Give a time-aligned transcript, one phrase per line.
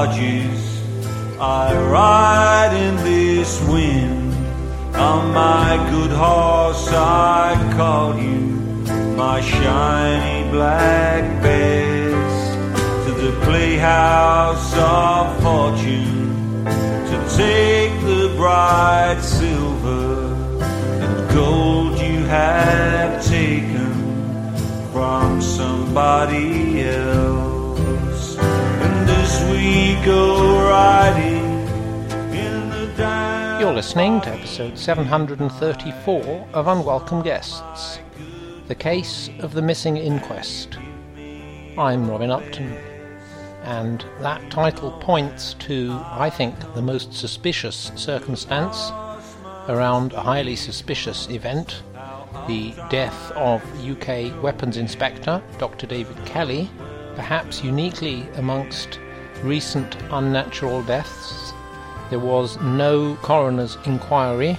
[0.00, 4.32] I ride in this wind.
[4.94, 8.46] On my good horse, I call you
[9.16, 12.56] my shiny black bears
[13.06, 20.32] to the playhouse of fortune to take the bright silver
[21.02, 23.92] and gold you have taken
[24.92, 27.27] from somebody else.
[33.58, 37.98] You're listening to episode 734 of Unwelcome Guests
[38.66, 40.76] The Case of the Missing Inquest.
[41.78, 42.76] I'm Robin Upton,
[43.64, 48.90] and that title points to, I think, the most suspicious circumstance
[49.68, 51.82] around a highly suspicious event
[52.46, 55.86] the death of UK weapons inspector Dr.
[55.86, 56.70] David Kelly,
[57.14, 58.98] perhaps uniquely amongst
[59.42, 61.52] recent unnatural deaths.
[62.10, 64.58] There was no coroner's inquiry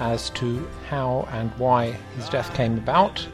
[0.00, 3.26] as to how and why his death came about.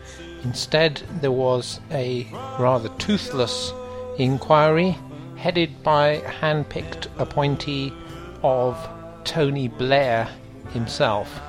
[0.43, 2.27] Instead, there was a
[2.59, 3.73] rather toothless
[4.19, 4.97] inquiry
[5.37, 7.93] headed by hand picked appointee
[8.43, 8.77] of
[9.25, 10.29] Tony Blair
[10.73, 11.41] himself.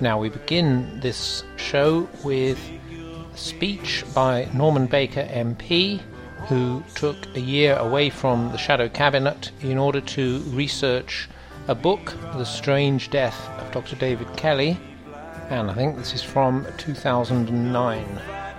[0.00, 2.58] Now, we begin this show with
[3.32, 6.00] a speech by Norman Baker MP,
[6.48, 11.28] who took a year away from the Shadow Cabinet in order to research
[11.68, 13.96] a book, The Strange Death of Dr.
[13.96, 14.80] David Kelly,
[15.50, 18.04] and I think this is from 2009.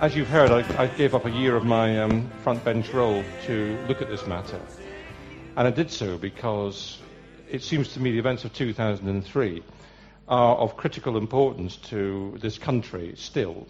[0.00, 3.24] As you've heard, I, I gave up a year of my um, front bench role
[3.46, 4.60] to look at this matter.
[5.56, 6.98] And I did so because
[7.50, 9.64] it seems to me the events of 2003
[10.28, 13.66] are of critical importance to this country still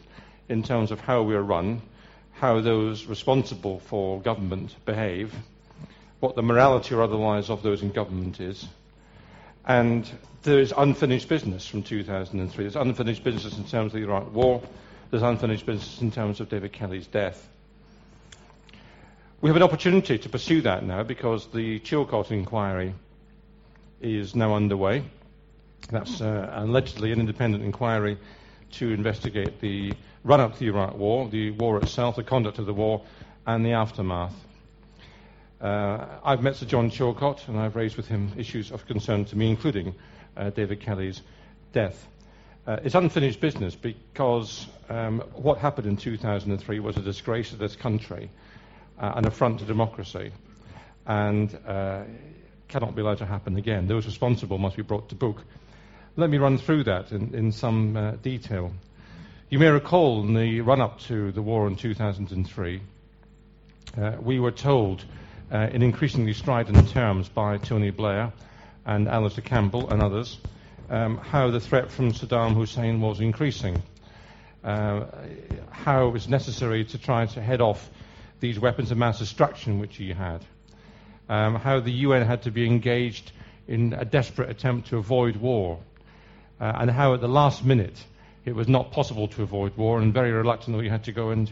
[0.51, 1.81] in terms of how we are run,
[2.41, 5.35] how those responsible for government behave,
[6.21, 8.67] what the morality or otherwise of those in government is.
[9.67, 10.11] And
[10.43, 12.65] there is unfinished business from 2003.
[12.65, 14.63] There's unfinished business in terms of the Iraq War.
[15.11, 17.47] There's unfinished business in terms of David Kelly's death.
[19.43, 22.95] We have an opportunity to pursue that now because the Chilcot inquiry
[24.01, 25.05] is now underway.
[25.91, 28.17] That's uh, allegedly an independent inquiry
[28.73, 29.93] to investigate the
[30.25, 33.03] run up to the Iraq War, the war itself, the conduct of the war,
[33.47, 34.35] and the aftermath.
[35.61, 39.37] Uh, I've met Sir John Chilcot and I've raised with him issues of concern to
[39.37, 39.95] me, including
[40.37, 41.21] uh, David Kelly's
[41.73, 42.07] death.
[42.67, 47.77] Uh, it's unfinished business because um, what happened in 2003 was a disgrace to this
[47.77, 48.31] country,
[48.99, 50.33] uh, an affront to democracy,
[51.07, 52.03] and uh,
[52.69, 53.87] cannot be allowed to happen again.
[53.87, 55.43] Those responsible must be brought to book
[56.17, 58.73] let me run through that in, in some uh, detail.
[59.51, 62.81] You may recall in the run up to the war in 2003,
[64.01, 65.05] uh, we were told
[65.53, 68.33] uh, in increasingly strident terms by Tony Blair
[68.87, 70.39] and Alastair Campbell and others
[70.89, 73.83] um, how the threat from Saddam Hussein was increasing,
[74.63, 75.07] uh,
[75.73, 77.91] how it was necessary to try to head off
[78.39, 80.45] these weapons of mass destruction which he had,
[81.29, 83.33] um, how the UN had to be engaged
[83.67, 85.81] in a desperate attempt to avoid war.
[86.61, 88.05] Uh, and how at the last minute
[88.45, 91.51] it was not possible to avoid war, and very reluctantly had to go and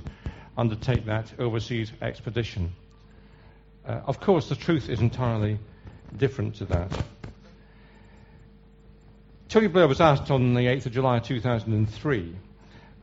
[0.56, 2.72] undertake that overseas expedition.
[3.87, 5.59] Uh, of course, the truth is entirely
[6.16, 6.91] different to that.
[9.49, 12.37] Tony Blair was asked on the 8th of July 2003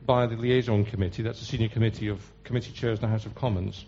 [0.04, 3.34] by the Liaison Committee, that's the senior committee of committee chairs in the House of
[3.34, 3.84] Commons,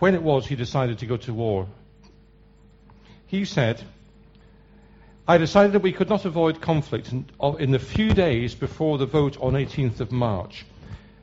[0.00, 1.68] when it was he decided to go to war.
[3.26, 3.80] He said,
[5.30, 7.24] I decided that we could not avoid conflict in,
[7.60, 10.66] in, the few days before the vote on 18th of March,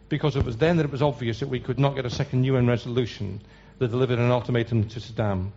[0.08, 2.46] because it was then that it was obvious that we could not get a second
[2.46, 3.42] UN resolution
[3.80, 5.52] that delivered an ultimatum to Saddam.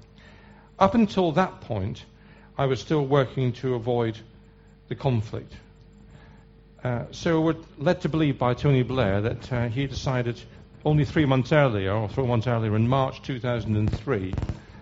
[0.80, 2.04] Up until that point,
[2.58, 4.18] I was still working to avoid
[4.88, 5.52] the conflict.
[6.82, 10.42] Uh, so we're led to believe by Tony Blair that uh, he decided
[10.84, 14.34] only three months earlier, or three months earlier in March 2003,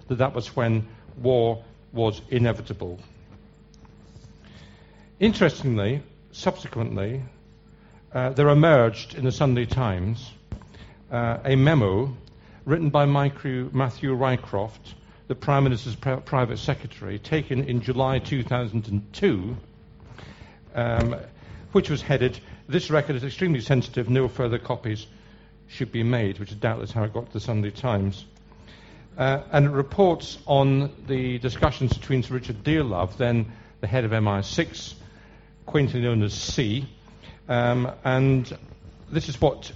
[0.06, 0.88] that that was when
[1.18, 2.98] war was inevitable.
[5.20, 6.00] Interestingly,
[6.30, 7.24] subsequently,
[8.12, 10.30] uh, there emerged in the Sunday Times
[11.10, 12.16] uh, a memo
[12.64, 14.94] written by Matthew Rycroft,
[15.26, 19.56] the Prime Minister's private secretary, taken in July 2002,
[20.76, 21.16] um,
[21.72, 22.38] which was headed,
[22.68, 25.04] This record is extremely sensitive, no further copies
[25.66, 28.24] should be made, which is doubtless how it got to the Sunday Times.
[29.16, 33.50] Uh, and it reports on the discussions between Sir Richard Dearlove, then
[33.80, 34.94] the head of MI6,
[35.68, 36.86] quaintly known as C.
[37.46, 38.56] Um, and
[39.10, 39.70] this is what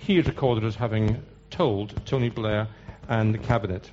[0.00, 2.66] he is recorded as having told Tony Blair
[3.08, 3.88] and the cabinet.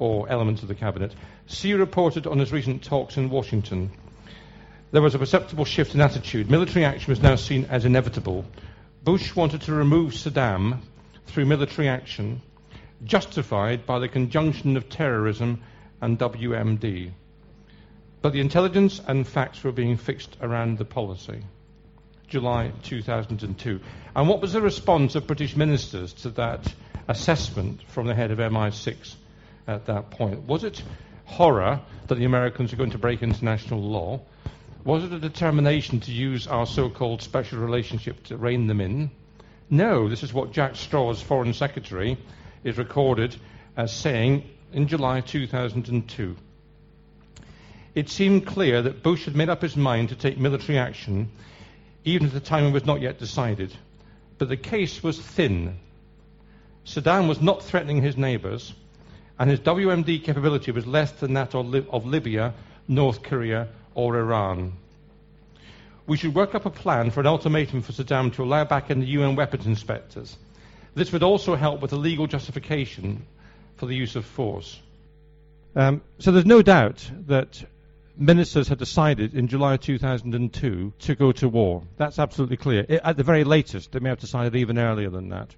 [0.00, 1.14] or elements of the cabinet.
[1.46, 3.90] C reported on his recent talks in Washington.
[4.92, 6.50] There was a perceptible shift in attitude.
[6.50, 8.44] Military action was now seen as inevitable.
[9.02, 10.80] Bush wanted to remove Saddam
[11.26, 12.42] through military action,
[13.04, 15.62] justified by the conjunction of terrorism
[16.00, 17.12] and WMD.
[18.20, 21.42] But the intelligence and facts were being fixed around the policy.
[22.26, 23.80] July 2002.
[24.14, 26.72] And what was the response of British ministers to that
[27.06, 29.14] assessment from the head of MI6
[29.66, 30.46] at that point?
[30.46, 30.82] Was it
[31.24, 34.20] horror that the Americans were going to break international law?
[34.84, 39.10] Was it a determination to use our so called special relationship to rein them in?
[39.70, 42.16] No, this is what Jack Straw, as Foreign Secretary,
[42.64, 43.36] is recorded
[43.76, 46.36] as saying in July 2002.
[47.94, 51.30] It seemed clear that Bush had made up his mind to take military action,
[52.04, 53.74] even if the timing was not yet decided.
[54.38, 55.78] But the case was thin.
[56.84, 58.72] Saddam was not threatening his neighbours,
[59.38, 62.54] and his WMD capability was less than that of, Lib- of Libya,
[62.86, 64.72] North Korea, or Iran.
[66.06, 69.00] We should work up a plan for an ultimatum for Saddam to allow back in
[69.00, 70.36] the UN weapons inspectors.
[70.94, 73.26] This would also help with a legal justification
[73.76, 74.80] for the use of force.
[75.76, 77.62] Um, so there's no doubt that
[78.18, 81.84] ministers had decided in July 2002 to go to war.
[81.96, 82.84] That's absolutely clear.
[82.88, 85.54] It, at the very latest, they may have decided even earlier than that.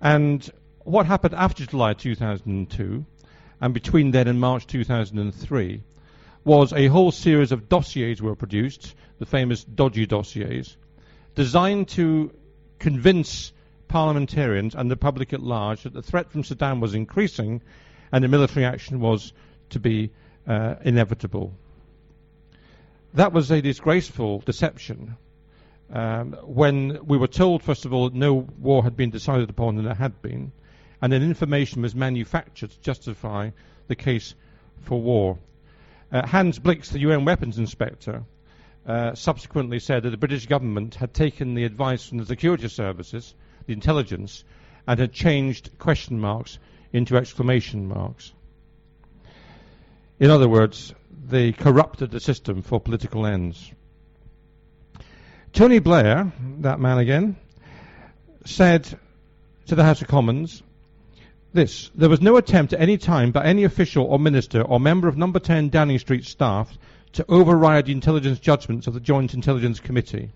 [0.00, 0.48] And
[0.84, 3.04] what happened after July 2002
[3.60, 5.82] and between then and March 2003
[6.44, 10.76] was a whole series of dossiers were produced, the famous dodgy dossiers,
[11.34, 12.32] designed to
[12.78, 13.52] convince
[13.88, 17.60] parliamentarians and the public at large that the threat from Saddam was increasing
[18.12, 19.32] and the military action was
[19.70, 20.10] to be
[20.46, 21.52] uh, inevitable.
[23.14, 25.16] That was a disgraceful deception.
[25.92, 29.76] Um, when we were told, first of all, that no war had been decided upon
[29.76, 30.52] and there had been,
[31.02, 33.50] and then information was manufactured to justify
[33.88, 34.34] the case
[34.82, 35.38] for war.
[36.12, 38.22] Uh, Hans Blix, the UN weapons inspector,
[38.86, 43.34] uh, subsequently said that the British government had taken the advice from the security services,
[43.66, 44.44] the intelligence,
[44.86, 46.58] and had changed question marks
[46.92, 48.32] into exclamation marks.
[50.20, 50.94] In other words,
[51.28, 53.72] they corrupted the system for political ends.
[55.54, 57.36] Tony Blair, that man again,
[58.44, 58.86] said
[59.66, 60.62] to the House of Commons
[61.54, 65.08] this there was no attempt at any time by any official or minister or member
[65.08, 66.76] of number 10 Downing Street staff
[67.12, 70.30] to override the intelligence judgments of the Joint Intelligence Committee.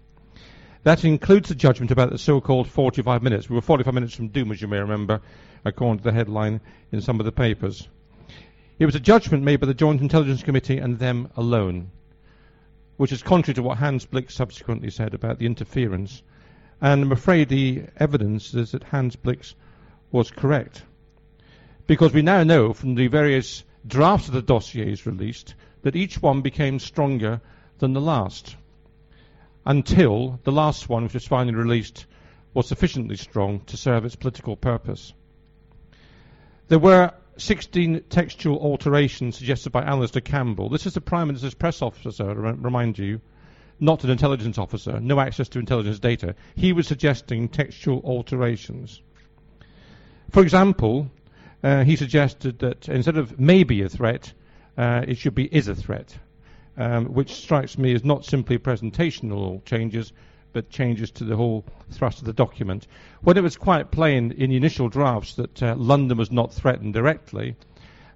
[0.84, 3.50] That includes the judgment about the so-called 45 minutes.
[3.50, 5.20] We were 45 minutes from doom, as you may remember,
[5.62, 7.86] according to the headline in some of the papers.
[8.76, 11.92] It was a judgment made by the Joint Intelligence Committee and them alone,
[12.96, 16.24] which is contrary to what Hans Blix subsequently said about the interference.
[16.80, 19.54] And I'm afraid the evidence is that Hans Blix
[20.10, 20.82] was correct
[21.86, 26.40] because we now know from the various drafts of the dossiers released that each one
[26.40, 27.40] became stronger
[27.78, 28.56] than the last
[29.64, 32.06] until the last one, which was finally released,
[32.52, 35.14] was sufficiently strong to serve its political purpose.
[36.66, 40.68] There were 16 textual alterations suggested by Alastair Campbell.
[40.68, 43.20] This is the Prime Minister's press officer, remind you,
[43.80, 46.34] not an intelligence officer, no access to intelligence data.
[46.54, 49.02] He was suggesting textual alterations.
[50.30, 51.10] For example,
[51.62, 54.32] uh, he suggested that instead of maybe a threat,
[54.76, 56.16] uh, it should be is a threat,
[56.76, 60.12] um, which strikes me as not simply presentational changes,
[60.54, 62.86] but changes to the whole thrust of the document.
[63.20, 66.94] When it was quite plain in the initial drafts that uh, London was not threatened
[66.94, 67.56] directly,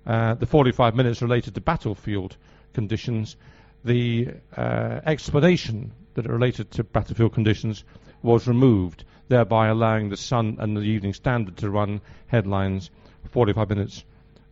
[0.06, 2.36] uh, the 45 minutes related to battlefield
[2.72, 3.36] conditions,
[3.84, 7.84] the uh, explanation that it related to battlefield conditions
[8.22, 12.90] was removed, thereby allowing the Sun and the Evening Standard to run headlines
[13.30, 14.04] 45 minutes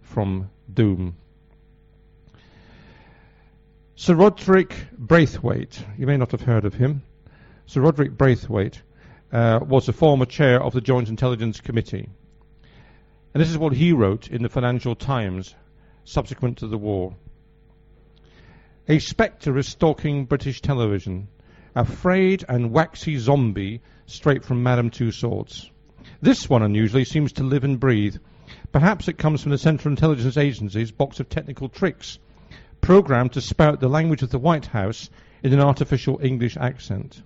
[0.02, 1.16] from doom.
[3.94, 7.02] Sir Rodric Braithwaite, you may not have heard of him.
[7.66, 8.82] Sir Rodric Braithwaite
[9.32, 12.08] uh, was a former chair of the Joint Intelligence Committee.
[13.34, 15.54] And this is what he wrote in the Financial Times
[16.04, 17.14] subsequent to the war.
[18.88, 21.28] A spectre is stalking British television,
[21.74, 25.70] a frayed and waxy zombie straight from Madame Tussauds.
[26.22, 28.16] This one unusually seems to live and breathe
[28.70, 32.20] Perhaps it comes from the Central Intelligence Agency's box of technical tricks,
[32.80, 35.10] programmed to spout the language of the White House
[35.42, 37.22] in an artificial English accent.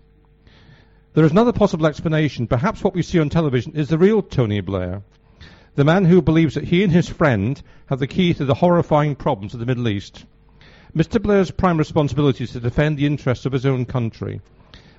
[1.13, 2.47] There is another possible explanation.
[2.47, 5.03] Perhaps what we see on television is the real Tony Blair,
[5.75, 9.17] the man who believes that he and his friend have the key to the horrifying
[9.17, 10.25] problems of the Middle East.
[10.95, 11.21] Mr.
[11.21, 14.41] Blair's prime responsibility is to defend the interests of his own country.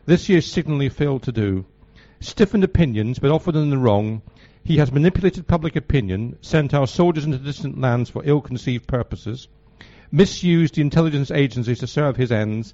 [0.06, 1.63] This he has signally failed to do.
[2.20, 4.22] Stiffened opinions, but often in the wrong,
[4.63, 9.48] He has manipulated public opinion, sent our soldiers into distant lands for ill conceived purposes,
[10.12, 12.74] misused the intelligence agencies to serve his ends,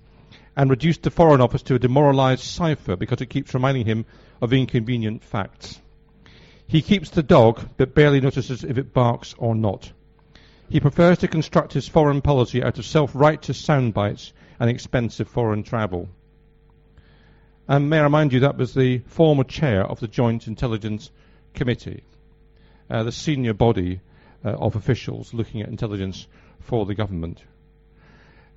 [0.58, 4.06] and reduced the Foreign Office to a demoralized cipher because it keeps reminding him
[4.42, 5.80] of inconvenient facts.
[6.66, 9.92] He keeps the dog, but barely notices if it barks or not.
[10.68, 16.10] He prefers to construct his foreign policy out of self-righteous soundbites and expensive foreign travel.
[17.68, 21.12] And may I remind you that was the former chair of the Joint Intelligence
[21.54, 22.04] Committee,
[22.90, 24.02] uh, the senior body
[24.44, 26.28] uh, of officials looking at intelligence
[26.62, 27.44] for the government.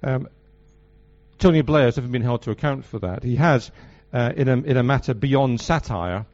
[0.02, 0.28] Um,
[1.40, 3.24] Tony Blair has never been held to account for that.
[3.24, 3.70] He has,
[4.12, 6.26] uh, in, a, in a matter beyond satire,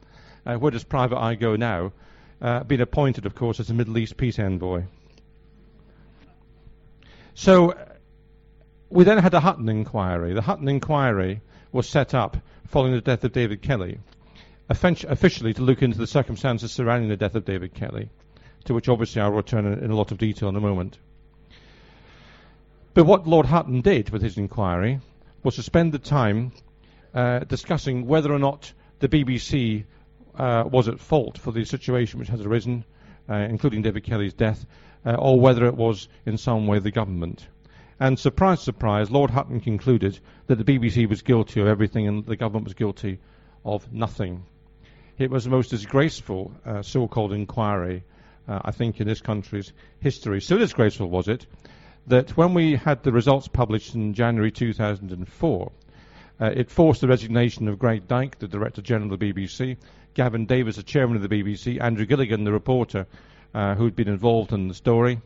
[0.45, 1.93] uh, where does Private Eye go now,
[2.41, 4.83] uh, been appointed, of course, as a Middle East peace envoy.
[7.35, 7.73] So
[8.89, 10.33] we then had a Hutton inquiry.
[10.33, 12.37] The Hutton inquiry was set up
[12.67, 13.99] following the death of David Kelly,
[14.69, 18.09] officially to look into the circumstances surrounding the death of David Kelly,
[18.65, 20.97] to which obviously I'll return in, in a lot of detail in a moment.
[22.97, 25.01] But what Lord Hutton did with his inquiry
[25.43, 26.51] was to spend the time
[27.13, 29.83] uh, discussing whether or not the BBC
[30.35, 32.83] uh, was at fault for the situation which has arisen,
[33.29, 34.65] uh, including David Kelly's death,
[35.05, 37.47] uh, or whether it was in some way the government.
[37.99, 42.35] And surprise, surprise, Lord Hutton concluded that the BBC was guilty of everything and the
[42.35, 43.19] government was guilty
[43.63, 44.43] of nothing.
[45.19, 48.03] It was the most disgraceful uh, so-called inquiry,
[48.47, 50.41] uh, I think, in this country's history.
[50.41, 51.45] So disgraceful was it
[52.07, 55.71] that when we had the results published in January 2004,
[56.39, 59.75] uh, it forced the resignation of Greg Dyke, the Director General of the BBC,
[60.15, 63.05] Gavyn Davies, the Chairman of the BBC, Andrew Gilligan, the reporter
[63.53, 65.19] uh, who'd been involved in the story,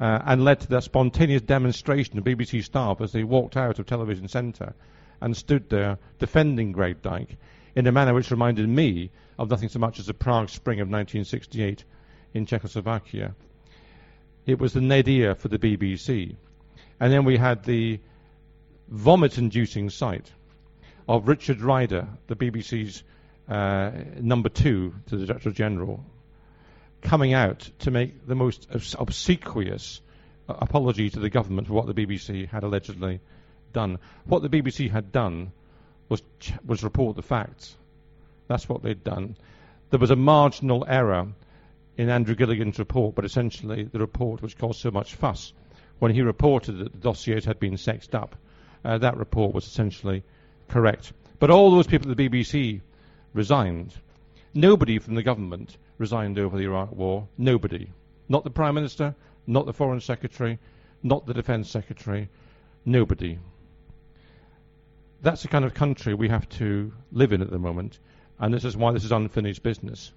[0.00, 3.86] uh, and led to the spontaneous demonstration of BBC staff as they walked out of
[3.86, 4.74] Television Centre
[5.20, 7.36] and stood there defending Greg Dyke
[7.74, 10.88] in a manner which reminded me of nothing so much as the Prague Spring of
[10.88, 11.84] 1968
[12.34, 13.34] in Czechoslovakia.
[14.46, 16.36] It was the nadir for the BBC.
[16.98, 18.00] And then we had the
[18.88, 20.30] vomit-inducing sight
[21.08, 23.02] of Richard Ryder, the BBC's
[23.48, 26.04] uh, number two to the Director General,
[27.02, 28.68] coming out to make the most
[28.98, 30.00] obsequious
[30.48, 33.20] uh, apology to the government for what the BBC had allegedly
[33.72, 33.98] done.
[34.24, 35.52] What the BBC had done
[36.08, 37.74] was ch- was report the facts.
[38.48, 39.36] That's what they'd done.
[39.90, 41.28] There was a marginal error
[41.96, 45.52] in Andrew Gilligan's report, but essentially the report which caused so much fuss
[45.98, 48.36] when he reported that the dossiers had been sexed up
[48.84, 50.22] uh, that report was essentially
[50.68, 51.12] correct.
[51.38, 52.80] But all those people at the BBC
[53.32, 53.94] resigned.
[54.54, 57.28] Nobody from the government resigned over the Iraq War.
[57.38, 57.90] Nobody.
[58.28, 59.14] Not the Prime Minister,
[59.46, 60.58] not the Foreign Secretary,
[61.02, 62.28] not the Defence Secretary.
[62.84, 63.38] Nobody.
[65.22, 67.98] That's the kind of country we have to live in at the moment,
[68.40, 70.12] and this is why this is unfinished business.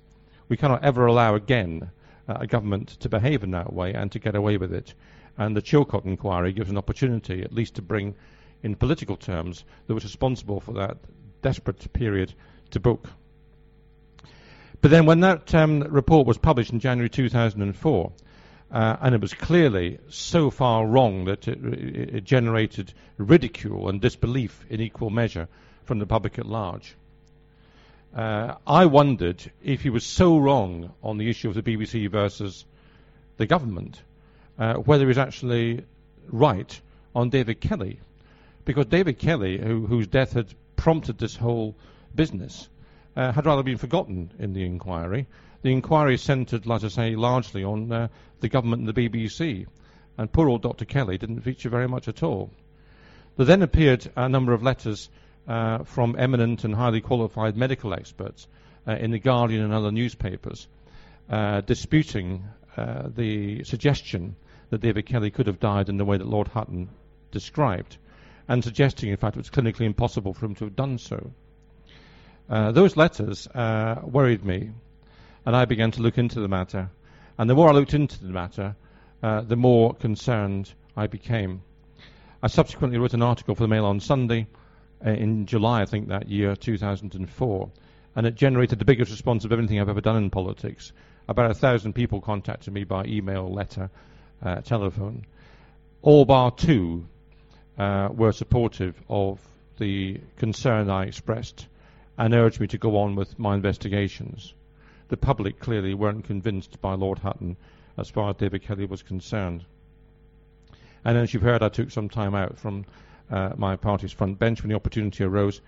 [0.48, 1.90] We cannot ever allow again
[2.28, 4.94] uh, a government to behave in that way and to get away with it.
[5.38, 8.16] And the Chilcot inquiry gives an opportunity, at least, to bring
[8.64, 10.98] in political terms, was responsible for that
[11.42, 12.34] desperate period
[12.72, 13.10] to book.
[14.82, 18.12] But then when that um, report was published in January 2004,
[18.72, 24.66] uh, and it was clearly so far wrong that it, it, generated ridicule and disbelief
[24.70, 25.48] in equal measure
[25.84, 26.96] from the public at large.
[28.16, 32.66] Uh, I wondered if he was so wrong on the issue of the BBC versus
[33.38, 34.02] the government,
[34.58, 35.84] uh, whether he was actually
[36.30, 36.80] right
[37.14, 38.00] on David Kelly
[38.66, 41.76] because David Kelly, who, whose death had prompted this whole
[42.14, 42.68] business,
[43.16, 45.28] uh, had rather been forgotten in the inquiry.
[45.62, 48.08] The inquiry centred, let us say, largely on uh,
[48.42, 49.68] the government and the BBC,
[50.18, 50.86] and poor old Dr.
[50.86, 52.52] Kelly didn't feature very much at all.
[53.38, 55.10] There then appeared a number of letters
[55.48, 58.48] uh, from eminent and highly qualified medical experts
[58.88, 60.68] uh, in the Guardian and other newspapers,
[61.30, 62.44] uh, disputing
[62.78, 64.36] uh, the suggestion
[64.72, 66.90] that David Kelly could have died in the way that Lord Hutton
[67.32, 67.98] described
[68.48, 71.32] and suggesting, in fact, it was clinically impossible for him to have done so.
[72.50, 74.72] Uh, those letters worried me,
[75.46, 76.90] and I began to look into the matter.
[77.38, 78.76] And the more I looked into the matter,
[79.22, 81.62] the more concerned I became.
[82.44, 84.48] I subsequently wrote an article for the Mail on Sunday
[85.06, 87.70] uh, in July, I think, that year, 2004,
[88.16, 90.92] and it generated the biggest response of anything I've ever done in politics.
[91.28, 93.90] About a thousand people contacted me by email, letter,
[94.44, 95.26] uh, telephone,
[96.02, 97.06] all bar two
[97.78, 99.40] uh, were supportive of
[99.78, 101.68] the concern I expressed
[102.18, 104.54] and urged me to go on with my investigations.
[105.10, 107.58] The public clearly weren't convinced by Lord Hutton
[107.98, 109.66] as far as David Kelly was concerned.
[111.04, 112.86] And as you've heard, I took some time out from
[113.30, 115.62] uh, my party's front bench when the opportunity arose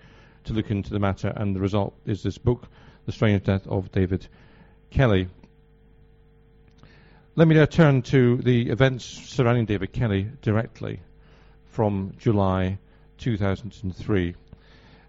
[0.44, 2.68] to look into the matter, and the result is this book,
[3.06, 4.26] The Strange Death of David
[4.90, 5.28] Kelly.
[7.36, 11.00] Let me now turn to the events surrounding David Kelly directly
[11.66, 12.78] from July
[13.18, 14.34] 2003.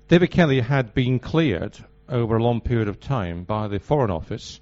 [0.08, 1.78] David Kelly had been cleared
[2.08, 4.60] over a long period of time by the Foreign Office,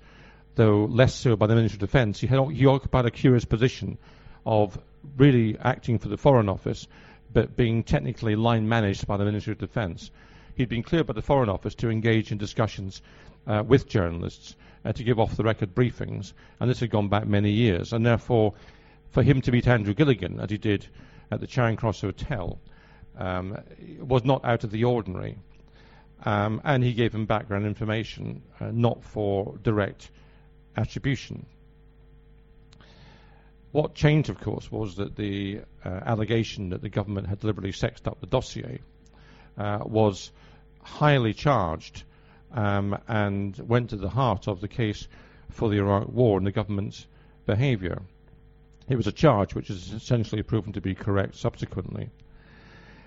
[0.56, 2.20] though less so by the Ministry of Defence.
[2.20, 3.98] He, he occupied a curious position
[4.46, 4.78] of
[5.18, 6.88] really acting for the Foreign Office,
[7.34, 10.12] but being technically line managed by the Ministry of Defence.
[10.56, 13.02] He'd been cleared by the Foreign Office to engage in discussions
[13.46, 14.56] uh, with journalists
[14.86, 18.06] uh, to give off the record briefings, and this had gone back many years, and
[18.06, 18.54] therefore,
[19.12, 20.88] for him to meet Andrew Gilligan, as he did
[21.32, 22.60] at the Charing Cross Hotel,
[23.18, 23.58] um,
[24.00, 25.38] was not out of the ordinary.
[26.26, 30.10] Um, and he gave him background information, uh, not for direct
[30.76, 31.46] attribution.
[33.72, 38.08] What changed, of course, was that the uh, allegation that the government had deliberately sexed
[38.08, 38.80] up the dossier
[39.58, 40.32] uh, was
[40.82, 42.04] highly charged
[42.54, 45.08] um, and went to the heart of the case
[45.52, 47.06] for the Iraq War and the government's
[47.46, 48.02] behaviour.
[48.88, 52.10] It was a charge which is essentially proven to be correct subsequently.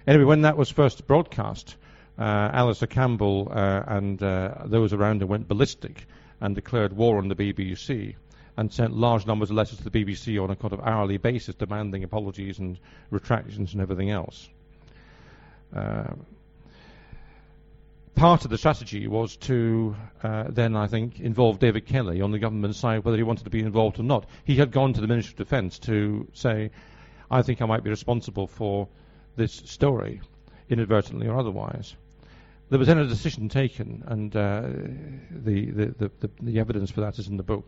[0.07, 1.76] Anyway, when that was first broadcast,
[2.19, 6.07] uh, Alastair Campbell uh, and uh, those around him went ballistic
[6.40, 8.17] and declared war on the BBC
[8.57, 11.54] and sent large numbers of letters to the BBC on a kind of hourly basis
[11.54, 12.78] demanding apologies and
[13.11, 14.49] retractions and everything else.
[15.75, 16.14] Uh,
[18.14, 22.38] part of the strategy was to uh, then, I think, involve David Kelly on the
[22.38, 24.26] government side, whether he wanted to be involved or not.
[24.45, 26.71] He had gone to the Ministry of Defence to say,
[27.30, 28.88] I think I might be responsible for
[29.37, 30.21] this story,
[30.69, 31.95] inadvertently or otherwise.
[32.69, 34.62] There was then a decision taken, and uh,
[35.30, 37.66] the, the, the, the, evidence for that is in the book,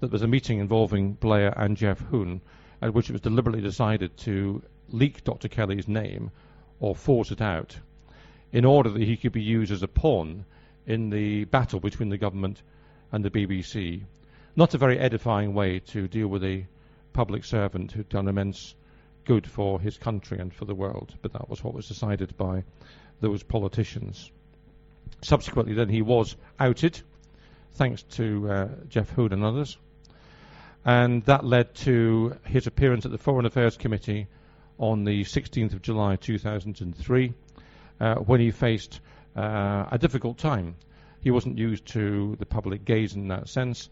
[0.00, 2.40] that there was a meeting involving Blair and Geoff Hoon,
[2.82, 5.48] at which it was deliberately decided to leak Dr.
[5.48, 6.30] Kelly's name
[6.80, 7.76] or force it out
[8.52, 10.44] in order that he could be used as a pawn
[10.86, 12.62] in the battle between the government
[13.10, 14.02] and the BBC.
[14.56, 16.66] Not a very edifying way to deal with a
[17.12, 18.74] public servant who'd done immense
[19.24, 22.62] good for his country and for the world, but that was what was decided by
[23.20, 24.30] those politicians.
[25.22, 27.00] Subsequently, then, he was outed,
[27.74, 29.76] thanks to uh, Geoff Hoon and others,
[30.84, 34.28] and that led to his appearance at the Foreign Affairs Committee
[34.78, 37.34] on the 16th of July 2003,
[38.00, 39.00] uh, when he faced
[39.36, 40.76] uh, a difficult time.
[41.20, 43.88] He wasn't used to the public gaze in that sense,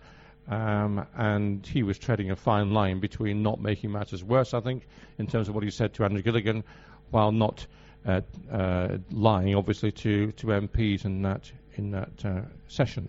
[0.48, 4.86] um, and he was treading a fine line between not making matters worse, I think,
[5.18, 6.64] in terms of what he said to Andrew Gilligan,
[7.10, 7.66] while not
[8.06, 13.08] uh, uh, lying, obviously, to, to MPs in that, in that uh, session.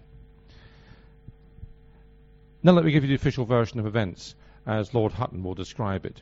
[2.65, 6.05] Now let me give you the official version of events, as Lord Hutton will describe
[6.05, 6.21] it.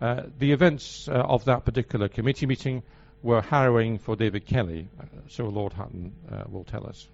[0.00, 2.84] Uh, the events uh, of that particular committee meeting
[3.20, 6.14] were harrowing for David Kelly, uh, so Lord Hutton
[6.48, 7.08] will tell us.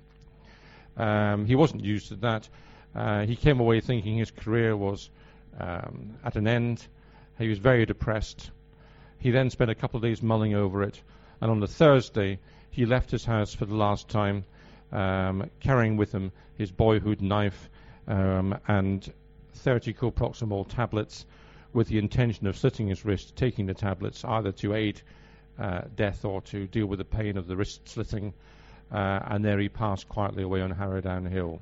[0.99, 2.47] Um, he wasn't used to that.
[2.95, 5.09] Uh, he came away thinking his career was
[5.59, 6.87] um, at an end.
[7.39, 8.51] He was very depressed.
[9.21, 11.01] He then spent a couple of days mulling over it,
[11.41, 14.45] and on the Thursday, he left his house for the last time,
[14.93, 17.71] um, carrying with him his boyhood knife
[18.09, 19.13] um, and
[19.55, 21.27] 30 co-proxamol tablets
[21.73, 25.01] with the intention of slitting his wrist, taking the tablets either to aid
[25.59, 28.33] uh, death or to deal with the pain of the wrist slitting
[28.93, 31.61] uh, and there he passed quietly away on Harrowdown Hill.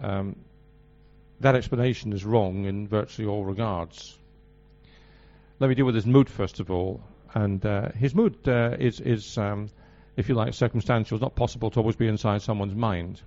[0.00, 0.36] Um,
[1.40, 4.16] that explanation is wrong in virtually all regards.
[5.58, 7.02] Let me deal with his mood first of all.
[7.34, 9.68] And uh, his mood uh, is, is um,
[10.16, 11.16] if you like, circumstantial.
[11.16, 13.20] It's not possible to always be inside someone's mind.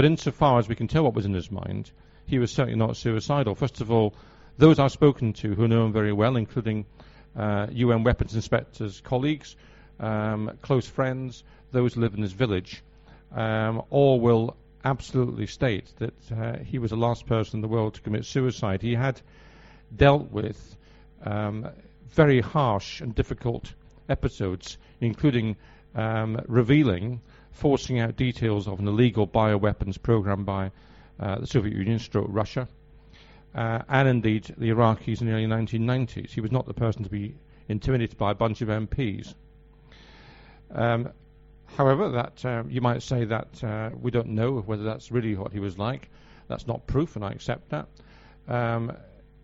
[0.00, 1.90] But insofar as we can tell what was in his mind,
[2.24, 3.54] he was certainly not suicidal.
[3.54, 4.14] First of all,
[4.56, 6.86] those I've spoken to who know him very well, including
[7.36, 9.56] uh, UN weapons inspectors colleagues,
[9.98, 12.82] um, close friends, those who live in this village,
[13.32, 17.92] um, all will absolutely state that uh, he was the last person in the world
[17.92, 18.80] to commit suicide.
[18.80, 19.20] He had
[19.94, 20.78] dealt with
[21.26, 21.68] um,
[22.08, 23.74] very harsh and difficult
[24.08, 25.56] episodes, including
[25.94, 27.20] um, revealing,
[27.52, 30.70] forcing out details of an illegal bioweapons program by
[31.18, 32.68] uh, the Soviet Union, stroke Russia,
[33.54, 36.30] uh, and indeed the Iraqis in the early 1990s.
[36.30, 37.34] He was not the person to be
[37.68, 39.34] intimidated by a bunch of MPs.
[40.72, 41.10] Um,
[41.76, 45.52] However, that uh, you might say that uh, we don't know whether that's really what
[45.52, 46.10] he was like.
[46.48, 47.86] That's not proof, and I accept that.
[48.48, 48.92] Um,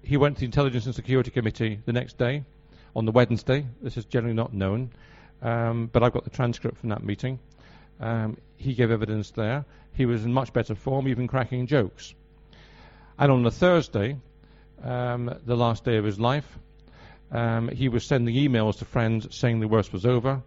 [0.03, 2.45] he went to the Intelligence and Security Committee the next day,
[2.95, 3.67] on the Wednesday.
[3.81, 4.91] This is generally not known,
[5.43, 7.39] um, but I've got the transcript from that meeting.
[8.01, 9.65] Um, he gave evidence there.
[9.93, 12.15] He was in much better form, even cracking jokes.
[13.19, 14.17] And on the Thursday,
[14.83, 16.59] um, the last day of his life,
[17.33, 20.43] um, he was sending emails to friends saying the worst was over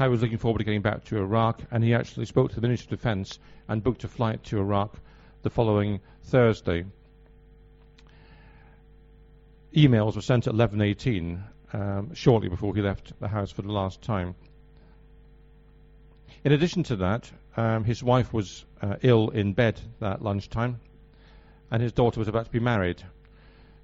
[0.00, 2.54] how he was looking forward to getting back to Iraq, and he actually spoke to
[2.54, 4.98] the Ministry of Defence and booked a flight to Iraq
[5.42, 6.86] the following Thursday.
[9.76, 11.42] Emails were sent at 11:18,
[11.74, 14.34] um, shortly before he left the house for the last time.
[16.42, 20.80] In addition to that, um, his wife was uh, ill in bed that lunchtime,
[21.70, 23.02] and his daughter was about to be married.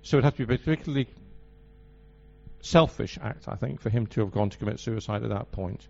[0.03, 1.09] So it had to be a particularly
[2.63, 5.87] selfish act, I think, for him to have gone to commit suicide at that point.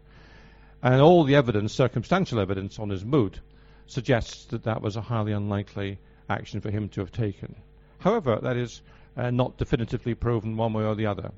[0.83, 3.39] And all the evidence, circumstantial evidence on his mood,
[3.87, 5.99] suggests that that was a highly unlikely
[6.29, 7.55] action for him to have taken.
[7.99, 8.83] However, that is
[9.17, 11.31] uh, not definitively proven one way or the other.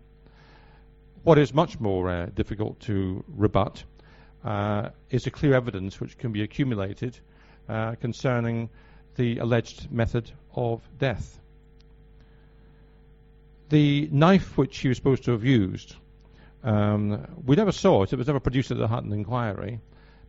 [1.23, 3.85] What is much more uh, difficult to rebut
[4.45, 7.19] uh, is a clear evidence which can be accumulated
[7.69, 8.71] uh, concerning
[9.17, 11.41] the alleged method of death.
[13.69, 15.95] The knife which he was supposed to have used,
[16.65, 18.13] um, we never saw it.
[18.13, 19.81] It was never produced at the Hutton inquiry,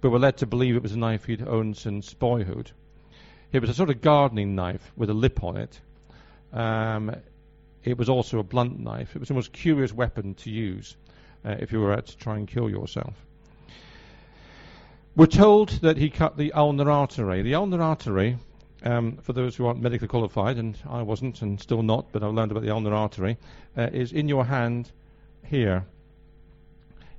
[0.01, 2.71] but we're led to believe it was a knife he'd owned since boyhood.
[3.51, 5.79] It was a sort of gardening knife with a lip on it.
[6.51, 7.15] Um,
[7.83, 9.15] it was also a blunt knife.
[9.15, 10.97] It was the most curious weapon to use
[11.45, 13.13] uh, if you were out to try and kill yourself.
[15.15, 17.41] We're told that he cut the ulnar artery.
[17.41, 18.37] The ulnar artery,
[18.83, 22.33] um, for those who aren't medically qualified, and I wasn't and still not, but I've
[22.33, 23.37] learned about the ulnar artery,
[23.75, 24.91] uh, is in your hand
[25.43, 25.83] here.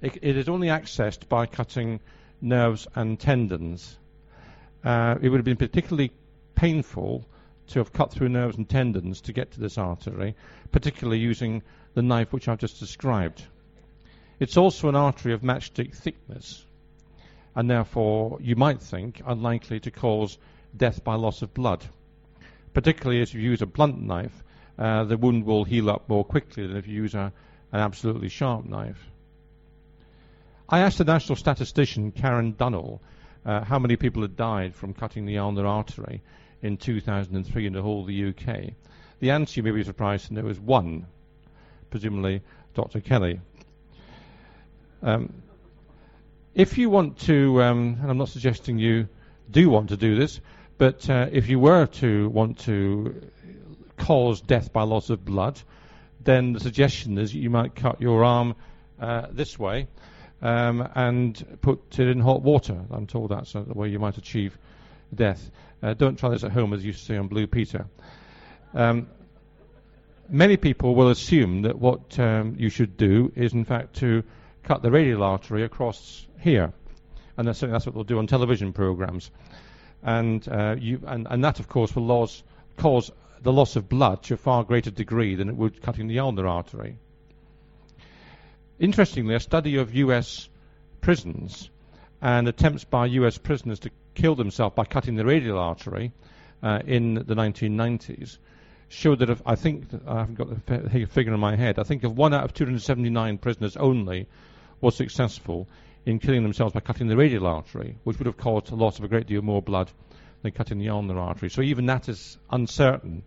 [0.00, 2.00] It, it is only accessed by cutting
[2.40, 3.98] nerves and tendons.
[4.84, 6.12] Uh, it would have been particularly
[6.54, 7.26] painful
[7.66, 10.36] to have cut through nerves and tendons to get to this artery,
[10.70, 11.60] particularly using
[11.94, 13.42] the knife which I've just described.
[14.38, 16.64] It's also an artery of matchstick thickness
[17.60, 20.38] and therefore you might think unlikely to cause
[20.74, 21.84] death by loss of blood.
[22.72, 24.42] Particularly as you use a blunt knife,
[24.78, 27.30] uh, the wound will heal up more quickly than if you use a,
[27.70, 29.10] an absolutely sharp knife.
[30.70, 33.00] I asked the national statistician Karen Dunnell
[33.44, 36.22] uh, how many people had died from cutting the ulnar artery
[36.62, 38.72] in 2003 in the whole of the UK.
[39.18, 41.06] The answer you may be surprised to know is one,
[41.90, 42.40] presumably
[42.72, 43.00] Dr.
[43.00, 43.38] Kelly.
[45.02, 45.42] Um,
[46.54, 49.08] if you want to, um, and I'm not suggesting you
[49.50, 50.40] do want to do this,
[50.78, 53.30] but uh, if you were to want to
[53.96, 55.60] cause death by loss of blood,
[56.22, 58.54] then the suggestion is you might cut your arm
[59.00, 59.88] uh, this way
[60.42, 62.78] um, and put it in hot water.
[62.90, 64.58] I'm told that's the way you might achieve
[65.14, 65.50] death.
[65.82, 67.86] Uh, don't try this at home, as you see on Blue Peter.
[68.74, 69.08] Um,
[70.28, 74.22] many people will assume that what um, you should do is, in fact, to
[74.62, 76.72] cut the radial artery across here.
[77.36, 79.30] And that's, that's what they'll do on television programs.
[80.02, 82.28] And, uh, you, and, and that, of course, will
[82.76, 83.10] cause
[83.42, 86.46] the loss of blood to a far greater degree than it would cutting the ulnar
[86.46, 86.96] artery.
[88.78, 90.48] Interestingly, a study of US
[91.00, 91.70] prisons
[92.22, 96.12] and attempts by US prisoners to kill themselves by cutting the radial artery
[96.62, 98.38] uh, in the 1990s
[98.88, 102.04] showed that if, I think, I haven't got the figure in my head, I think
[102.04, 104.26] of one out of 279 prisoners only
[104.80, 105.68] was successful
[106.06, 109.04] in killing themselves by cutting the radial artery, which would have caused a loss of
[109.04, 109.90] a great deal more blood
[110.42, 111.50] than cutting the ulnar artery.
[111.50, 113.22] So even that is uncertain,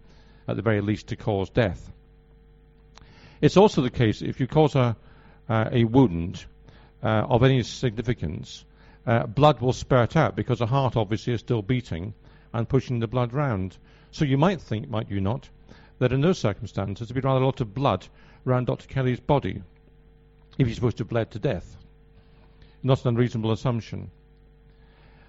[0.48, 1.92] at the very least, to cause death.
[3.42, 4.96] It's also the case if you cause a,
[5.50, 6.46] uh, a wound
[7.04, 8.66] uh, of any significance,
[9.06, 12.13] uh, blood will spurt out because the heart obviously is still beating
[12.54, 13.78] and pushing the blood round.
[14.12, 15.50] So you might think, might you not,
[16.00, 18.08] that in those circumstances there'd be rather a lot of blood
[18.48, 18.88] around Dr.
[18.88, 19.62] Kelly's body
[20.58, 21.78] if he's supposed to have bled to death.
[22.82, 24.12] Not an unreasonable assumption.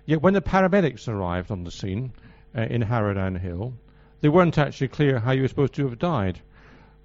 [0.07, 2.13] Yet when the paramedics arrived on the scene
[2.57, 3.75] uh, in Harrowdown Hill,
[4.21, 6.41] they weren't actually clear how he was supposed to have died.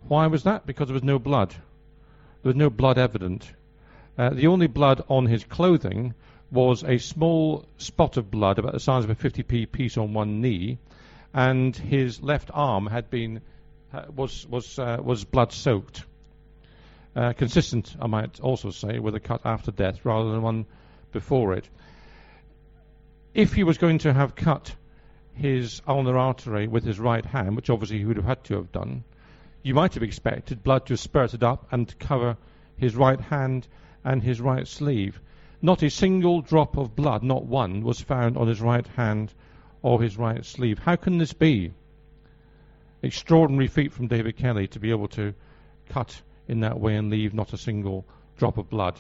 [0.08, 0.66] Why was that?
[0.66, 1.52] Because there was no blood.
[2.42, 3.52] There was no blood evident.
[4.18, 6.14] Uh, the only blood on his clothing
[6.52, 10.42] was a small spot of blood about the size of a 50p piece on one
[10.42, 10.78] knee,
[11.34, 13.42] and his left arm had been
[13.94, 16.04] uh, was was uh, was blood soaked.
[17.16, 20.66] Uh, consistent, I might also say, with a cut after death rather than one
[21.12, 21.68] before it.
[23.34, 24.76] If he was going to have cut
[25.34, 28.72] his ulnar artery with his right hand, which obviously he would have had to have
[28.72, 29.04] done,
[29.64, 32.38] you might have expected blood to have spurted up and to cover
[32.78, 33.68] his right hand
[34.04, 35.20] and his right sleeve.
[35.62, 39.34] Not a single drop of blood, not one, was found on his right hand
[39.82, 40.80] or his right sleeve.
[40.80, 41.74] How can this be?
[43.02, 45.34] Extraordinary feat from David Kelly to be able to
[45.90, 48.06] cut in that way and leave not a single
[48.38, 49.00] drop of blood.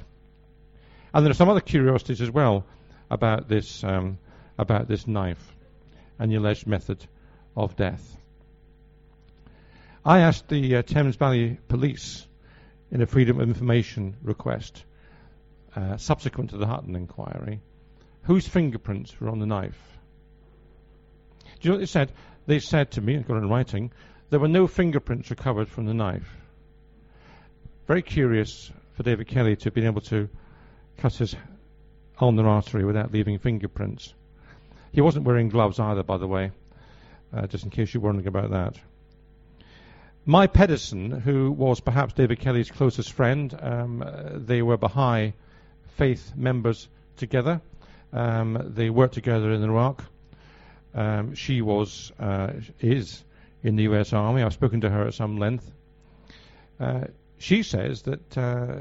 [1.13, 2.65] And there are some other curiosities as well
[3.09, 4.19] about this um,
[4.57, 5.55] about this knife
[6.19, 7.03] and the alleged method
[7.55, 8.17] of death.
[10.05, 12.27] I asked the uh, Thames Valley Police
[12.91, 14.83] in a Freedom of Information request
[15.75, 17.61] uh, subsequent to the Hutton inquiry,
[18.23, 19.79] whose fingerprints were on the knife.
[21.59, 22.11] Do you know what they said?
[22.47, 23.91] They said to me, I've got it in writing,
[24.29, 26.38] there were no fingerprints recovered from the knife.
[27.89, 30.29] Very curious for David Kelly to have been able to
[30.97, 31.35] cut his
[32.21, 34.13] ulnar artery without leaving fingerprints.
[34.91, 36.51] He wasn't wearing gloves either, by the way,
[37.33, 38.75] uh, just in case you're wondering about that.
[40.23, 44.03] Mai Pedersen, who was perhaps David Kelly's closest friend, um,
[44.35, 45.33] they were Baha'i
[45.97, 47.59] faith members together.
[48.13, 50.03] Um, they worked together in Iraq.
[50.93, 53.23] Um, she was, uh, is
[53.63, 54.13] in the U.S.
[54.13, 54.43] Army.
[54.43, 55.71] I've spoken to her at some length.
[56.79, 57.05] Uh,
[57.39, 58.75] she says that uh,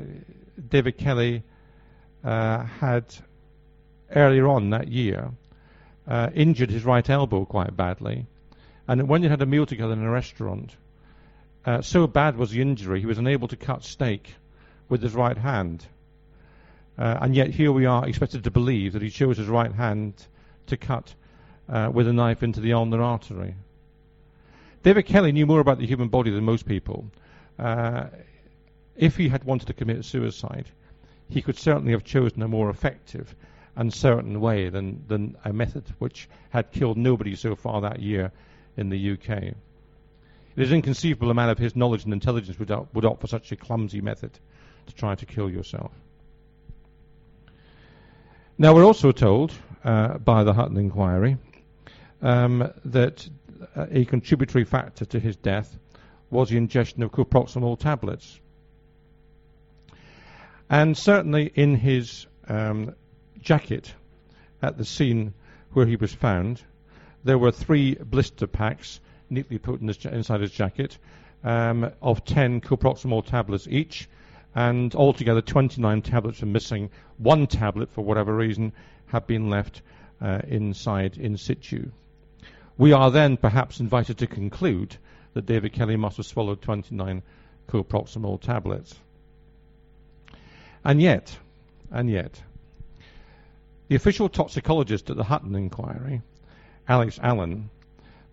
[0.68, 1.42] David Kelly
[2.24, 3.04] uh, had
[4.14, 5.30] earlier on that year
[6.06, 8.26] uh, injured his right elbow quite badly,
[8.86, 10.74] and when they had a meal together in a restaurant,
[11.64, 14.34] uh, so bad was the injury he was unable to cut steak
[14.88, 15.86] with his right hand.
[16.98, 20.14] Uh, and yet here we are expected to believe that he chose his right hand
[20.66, 21.14] to cut
[21.68, 23.54] uh, with a knife into the ulnar artery.
[24.82, 27.10] David Kelly knew more about the human body than most people.
[28.98, 30.68] If he had wanted to commit suicide,
[31.28, 33.34] he could certainly have chosen a more effective
[33.76, 38.32] and certain way than, than a method which had killed nobody so far that year
[38.76, 39.30] in the UK.
[39.30, 39.56] It
[40.56, 43.56] is inconceivable a man of his knowledge and intelligence would, would opt for such a
[43.56, 44.32] clumsy method
[44.86, 45.92] to try to kill yourself.
[48.58, 49.52] Now, we're also told
[49.84, 51.36] uh, by the Hutton inquiry
[52.20, 53.28] um, that
[53.76, 55.78] a contributory factor to his death
[56.30, 58.40] was the ingestion of co-proxamol tablets.
[60.70, 62.94] And certainly in his um,
[63.40, 63.94] jacket
[64.60, 65.32] at the scene
[65.72, 66.62] where he was found,
[67.24, 69.00] there were three blister packs
[69.30, 70.98] neatly put in his, inside his jacket
[71.44, 74.08] um, of 10 co-proxamol tablets each,
[74.54, 76.90] and altogether 29 tablets were missing.
[77.16, 78.72] One tablet, for whatever reason,
[79.06, 79.82] had been left
[80.20, 81.90] uh, inside in situ.
[82.76, 84.96] We are then perhaps invited to conclude
[85.34, 87.22] that David Kelly must have swallowed 29
[87.66, 88.94] co-proxamol tablets.
[90.84, 91.36] And yet,
[91.90, 92.40] and yet,
[93.88, 96.22] the official toxicologist at the Hutton inquiry,
[96.86, 97.70] Alex Allan,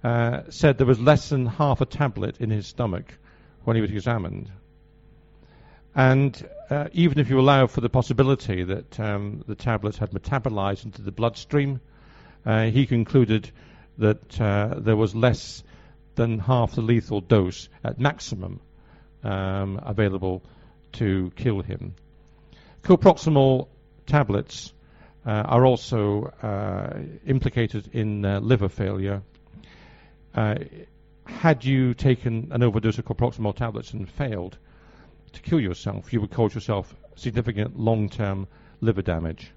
[0.03, 3.17] uh, said there was less than half a tablet in his stomach
[3.63, 4.51] when he was examined.
[5.95, 10.85] And uh, even if you allow for the possibility that um, the tablets had metabolized
[10.85, 11.79] into the bloodstream,
[12.45, 13.49] uh, he concluded
[13.97, 15.63] that uh, there was less
[16.15, 18.59] than half the lethal dose at maximum
[19.23, 20.43] um, available
[20.93, 21.95] to kill him.
[22.85, 23.67] Co-proxamol
[24.05, 24.71] tablets
[25.25, 29.23] uh, are also uh, implicated in uh, liver failure.
[30.35, 30.53] Uh,
[31.25, 34.59] had you taken an overdose of co-proxamol tablets and failed
[35.33, 38.47] to kill yourself, you would cause yourself significant long-term
[38.81, 39.51] liver damage.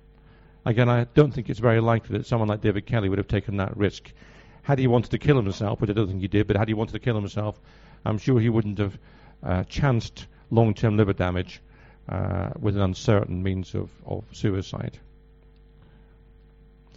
[0.64, 3.58] Again, I don't think it's very likely that someone like David Kelly would have taken
[3.58, 4.10] that risk.
[4.62, 6.72] Had he wanted to kill himself, which I don't think he did, but had he
[6.72, 7.60] wanted to kill himself,
[8.06, 8.98] I'm sure he wouldn't have
[9.42, 11.60] uh, chanced long-term liver damage
[12.08, 14.98] uh, with an uncertain means of, of suicide.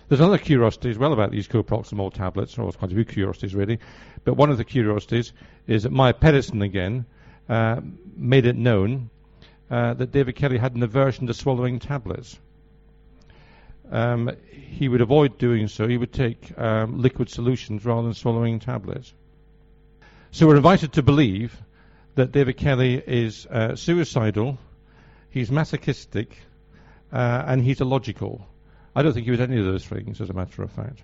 [0.07, 3.79] There's another curiosity as well about these co-proxamol tablets, or quite a few curiosities really,
[4.23, 5.31] but one of the curiosities
[5.67, 7.05] is that Mai Pedersen again
[7.47, 7.79] uh,
[8.15, 9.09] made it known
[9.69, 12.37] uh, that David Kelly had an aversion to swallowing tablets
[13.91, 15.87] um, he would avoid doing so.
[15.87, 19.13] He would take um, liquid solutions rather than swallowing tablets.
[20.31, 21.61] So we're invited to believe
[22.15, 24.57] that David Kelly is uh, suicidal,
[25.31, 26.37] he's masochistic,
[27.11, 28.45] uh, and he's illogical.
[28.95, 31.01] I don't think he was any of those things, as a matter of fact.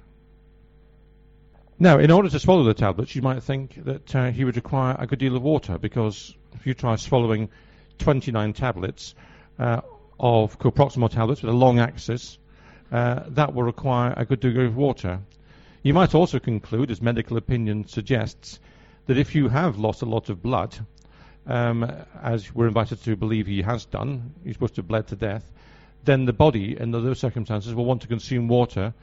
[1.80, 4.96] Now, in order to swallow the tablets, you might think that uh, he would require
[5.00, 7.50] a good deal of water, because if you try swallowing
[8.00, 9.16] 29 tablets
[9.60, 9.82] uh,
[10.20, 12.38] of co-proxamol tablets with a long axis,
[12.92, 15.20] uh, that will require a good degree of water.
[15.84, 18.60] You might also conclude, as medical opinion suggests,
[19.06, 20.78] that if you have lost a lot of blood,
[21.48, 25.16] um, as we're invited to believe he has done, he's supposed to have bled to
[25.16, 25.50] death,
[26.04, 28.94] then the body, in those circumstances, will want to consume water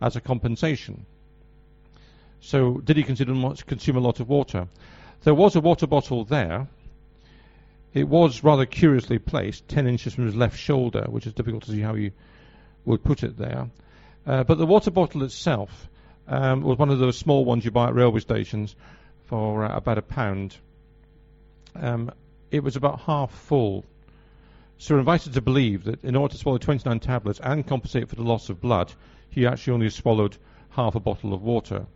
[0.00, 1.06] as a compensation.
[2.40, 4.68] So, did he consume a lot of water?
[5.22, 6.68] There was a water bottle there.
[7.94, 11.70] It was rather curiously placed, 10 inches from his left shoulder, which is difficult to
[11.70, 12.12] see how you
[12.84, 13.70] would put it there.
[14.26, 15.88] Uh, but the water bottle itself
[16.28, 18.74] um, was one of those small ones you buy at railway stations
[19.26, 20.56] for uh, about a pound.
[21.74, 22.10] Um,
[22.50, 23.84] it was about half full.
[24.78, 28.16] So we're invited to believe that in order to swallow 29 tablets and compensate for
[28.16, 28.92] the loss of blood,
[29.30, 30.36] he actually only swallowed
[30.70, 31.86] half a bottle of water.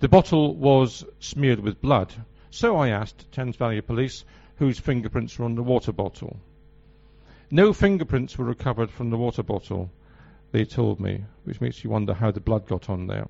[0.00, 2.12] The bottle was smeared with blood.
[2.50, 4.24] So I asked Thames Valley Police
[4.56, 6.38] whose fingerprints were on the water bottle.
[7.50, 9.90] No fingerprints were recovered from the water bottle,
[10.52, 13.26] they told me, which makes you wonder how the blood got on there.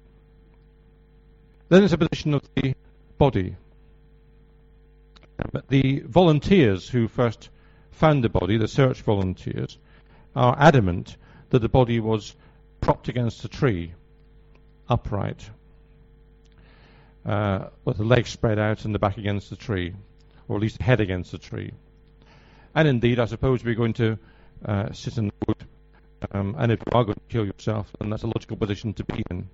[1.69, 2.75] Then there's a position of the
[3.17, 3.57] body.
[5.37, 7.49] But the volunteers who first
[7.91, 9.79] found the body, the search volunteers,
[10.35, 11.17] are adamant
[11.51, 12.35] that the body was
[12.81, 13.93] propped against a tree,
[14.89, 15.49] upright,
[17.25, 19.95] uh, with the legs spread out and the back against the tree,
[20.49, 21.73] or at least the head against the tree.
[22.75, 24.19] And indeed, I suppose we're going to
[24.65, 25.65] uh, sit in the wood,
[26.33, 29.05] um, and if you are going to kill yourself, then that's a logical position to
[29.05, 29.49] be in.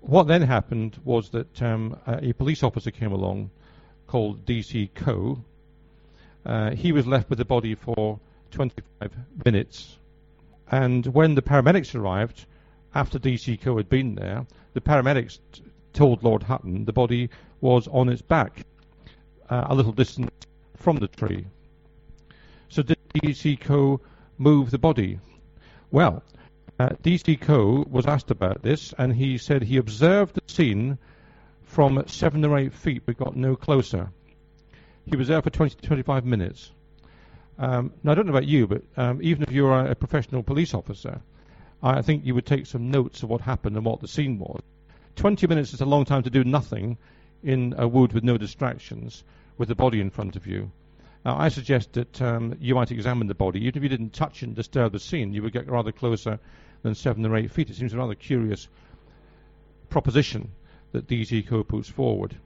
[0.00, 3.50] What then happened was that um, a police officer came along
[4.10, 4.90] called D.C.
[4.92, 5.38] Coe.
[6.44, 8.18] Uh, he was left with the body for
[8.50, 9.12] 25
[9.44, 9.98] minutes.
[10.68, 12.44] And when the paramedics arrived,
[12.92, 13.56] after D.C.
[13.58, 14.44] Coe had been there,
[14.74, 18.66] the paramedics t- told Lord Hutton the body was on its back,
[19.48, 20.32] uh, a little distance
[20.76, 21.46] from the tree.
[22.68, 23.58] So did D.C.
[23.58, 24.00] Coe
[24.38, 25.20] move the body?
[25.92, 26.24] Well,
[26.80, 27.36] uh, D.C.
[27.36, 30.98] Coe was asked about this, and he said he observed the scene
[31.70, 34.10] from seven or eight feet but got no closer.
[35.06, 36.72] He was there for 20 to 25 minutes.
[37.58, 40.42] Um, now, I don't know about you, but um, even if you're a, a professional
[40.42, 41.20] police officer,
[41.80, 44.60] I think you would take some notes of what happened and what the scene was.
[45.14, 46.98] 20 minutes is a long time to do nothing
[47.44, 49.22] in a wood with no distractions,
[49.56, 50.72] with the body in front of you.
[51.24, 53.60] Now, I suggest that um, you might examine the body.
[53.66, 56.40] Even if you didn't touch and disturb the scene, you would get rather closer
[56.82, 57.70] than seven or eight feet.
[57.70, 58.68] It seems a rather curious
[59.88, 60.50] proposition
[60.92, 61.42] that D.C.
[61.42, 62.36] Coe puts forward.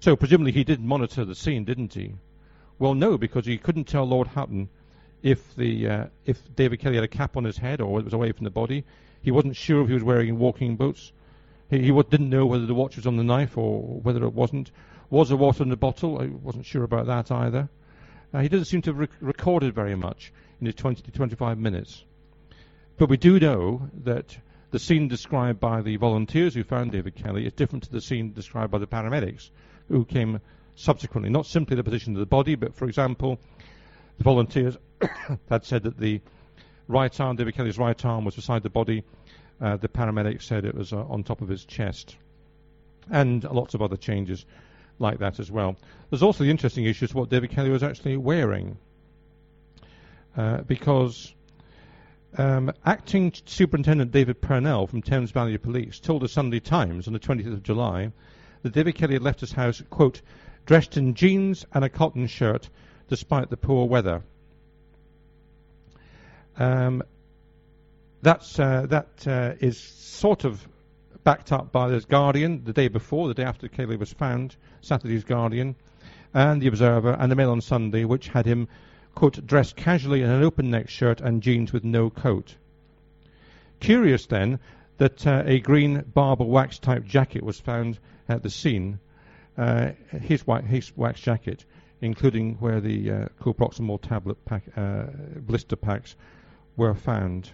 [0.00, 2.14] So, presumably, he did monitor the scene, didn't he?
[2.78, 4.68] Well, no, because he couldn't tell Lord Hutton
[5.22, 8.14] if the uh, if David Kelly had a cap on his head or it was
[8.14, 8.84] away from the body.
[9.20, 11.12] He wasn't sure if he was wearing walking boots.
[11.70, 14.70] He, he didn't know whether the watch was on the knife or whether it wasn't.
[15.10, 16.20] Was there water in the bottle?
[16.20, 17.68] I wasn't sure about that either.
[18.32, 21.58] Uh, he doesn't seem to have rec- recorded very much in his 20 to 25
[21.58, 22.04] minutes.
[22.96, 24.38] But we do know that
[24.70, 28.32] the scene described by the volunteers who found David Kelly is different to the scene
[28.32, 29.50] described by the paramedics
[29.88, 30.40] who came
[30.74, 31.30] subsequently.
[31.30, 33.38] Not simply the position of the body, but for example,
[34.18, 34.76] the volunteers
[35.48, 36.20] had said that the
[36.86, 39.04] right arm, David Kelly's right arm, was beside the body.
[39.60, 42.16] Uh, the paramedics said it was uh, on top of his chest.
[43.10, 44.44] And lots of other changes
[44.98, 45.76] like that as well.
[46.10, 48.76] There's also the interesting issue of what David Kelly was actually wearing.
[50.36, 51.34] Uh, because
[52.36, 57.18] um, acting Superintendent David Purnell from Thames Valley Police told the Sunday Times on the
[57.18, 58.12] 20th of July
[58.62, 60.20] that David Kelly had left his house, quote,
[60.66, 62.68] dressed in jeans and a cotton shirt
[63.08, 64.22] despite the poor weather.
[66.58, 67.02] Um,
[68.20, 70.66] that's, uh, that uh, is sort of
[71.24, 75.24] backed up by the Guardian the day before, the day after Kelly was found, Saturday's
[75.24, 75.76] Guardian,
[76.34, 78.68] and the Observer, and the Mail on Sunday, which had him,
[79.46, 82.54] dressed casually in an open neck shirt and jeans with no coat.
[83.80, 84.58] Curious then
[84.98, 88.98] that uh, a green Barbour wax type jacket was found at the scene,
[89.56, 91.64] uh, his, wa- his, wax jacket,
[92.00, 95.04] including where the uh, co-proxamol tablet pack, uh,
[95.36, 96.16] blister packs
[96.76, 97.50] were found.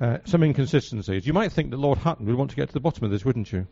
[0.00, 1.26] Uh, some inconsistencies.
[1.26, 3.24] You might think that Lord Hutton would want to get to the bottom of this,
[3.24, 3.66] wouldn't you?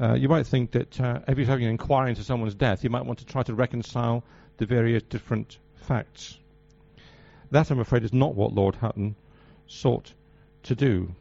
[0.00, 2.90] Uh, you might think that uh, if he's having an inquiry into someone's death, you
[2.90, 4.22] might want to try to reconcile
[4.58, 6.38] the various different facts.
[7.50, 9.16] That, I'm afraid, is not what Lord Hutton
[9.66, 10.12] sought
[10.64, 11.14] to do.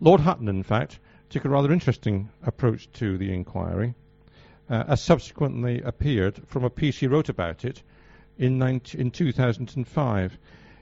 [0.00, 0.98] Lord Hutton, in fact,
[1.30, 3.94] took a rather interesting approach to the inquiry,
[4.68, 7.82] uh, as subsequently appeared from a piece he wrote about it
[8.38, 10.38] in, 19, in 2005.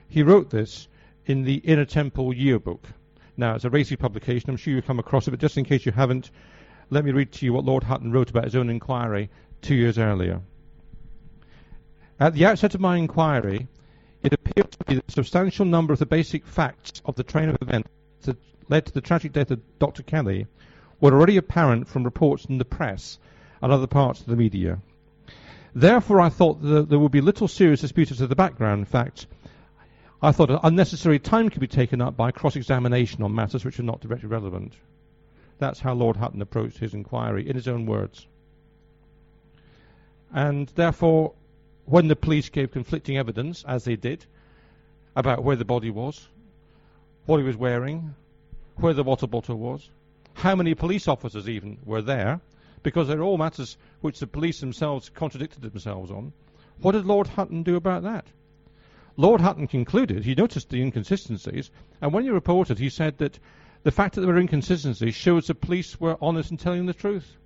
[0.07, 0.87] He wrote this
[1.25, 2.87] in the Inner Temple Yearbook.
[3.37, 4.49] Now, it's a racy publication.
[4.49, 6.31] I'm sure you've come across it, but just in case you haven't,
[6.89, 9.29] let me read to you what Lord Hutton wrote about his own inquiry
[9.61, 10.41] two years earlier.
[12.19, 13.67] At the outset of my inquiry,
[14.23, 17.49] it appeared to me that a substantial number of the basic facts of the train
[17.49, 17.89] of events
[18.21, 18.37] that
[18.69, 20.03] led to the tragic death of Dr.
[20.03, 20.47] Kelly
[21.01, 23.19] were already apparent from reports in the press
[23.61, 24.79] and other parts of the media.
[25.73, 29.27] Therefore, I thought that there would be little serious dispute as to the background facts.
[30.25, 34.01] I thought unnecessary time could be taken up by cross-examination on matters which are not
[34.01, 34.73] directly relevant.
[35.59, 38.25] That's how Lord Hutton approached his inquiry, in his own words.
[40.33, 41.33] And therefore,
[41.85, 44.25] when the police gave conflicting evidence, as they did,
[45.15, 46.27] about where the body was,
[47.27, 48.15] what he was wearing,
[48.77, 49.91] where the water bottle was,
[50.33, 52.41] how many police officers even were there,
[52.81, 56.33] because they're all matters which the police themselves contradicted themselves on.
[56.79, 58.25] What did Lord Hutton do about that?
[59.17, 63.39] Lord Hutton concluded he noticed the inconsistencies, and when he reported, he said that
[63.83, 67.37] the fact that there were inconsistencies shows the police were honest in telling the truth.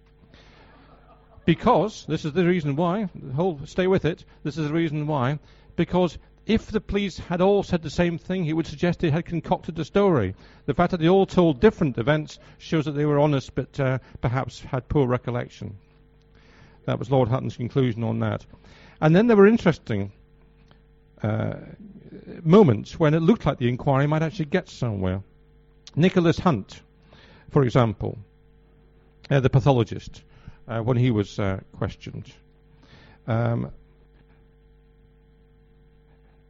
[1.45, 5.05] Because, this is the reason why, the whole stay with it, this is the reason
[5.05, 5.39] why,
[5.75, 9.25] because if the police had all said the same thing, he would suggest they had
[9.25, 10.33] concocted the story.
[10.65, 13.99] The fact that they all told different events shows that they were honest, but uh,
[14.21, 15.77] perhaps had poor recollection.
[16.85, 18.45] That was Lord Hutton's conclusion on that.
[18.99, 20.11] And then there were interesting
[21.23, 21.55] uh,
[22.43, 25.21] moments when it looked like the inquiry might actually get somewhere.
[25.95, 26.81] Nicholas Hunt,
[27.49, 28.17] for example,
[29.29, 30.23] uh, the pathologist,
[30.67, 32.31] uh, when he was uh, questioned.
[33.27, 33.71] Um,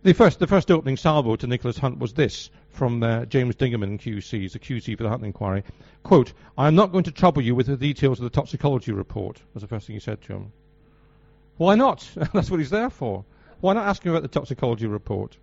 [0.04, 4.00] the first, the first opening salvo to Nicholas Hunt was this from uh, James Dingemans,
[4.00, 5.64] QC, the QC for the Hunt inquiry.
[6.04, 9.42] Quote, I am not going to trouble you with the details of the toxicology report,
[9.54, 10.54] was the first thing he said to him.
[11.58, 12.10] Why not?
[12.34, 13.26] That's what he's there for.
[13.62, 15.38] Why not ask him about the toxicology report?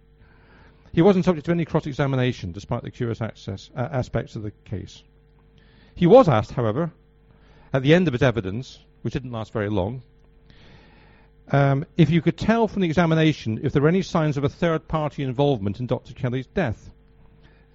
[0.93, 5.03] He wasn't subject to any cross-examination, despite the curious access, uh, aspects of the case.
[5.95, 6.93] He was asked, however,
[7.73, 10.03] at the end of his evidence, which didn't last very long,
[11.53, 14.49] um, if you could tell from the examination if there were any signs of a
[14.49, 16.15] third party involvement in Dr.
[16.15, 16.91] Kelly's death.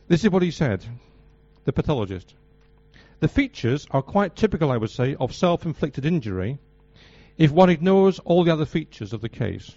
[0.07, 0.83] This is what he said,
[1.63, 2.33] the pathologist.
[3.19, 6.57] The features are quite typical, I would say, of self inflicted injury
[7.37, 9.75] if one ignores all the other features of the case.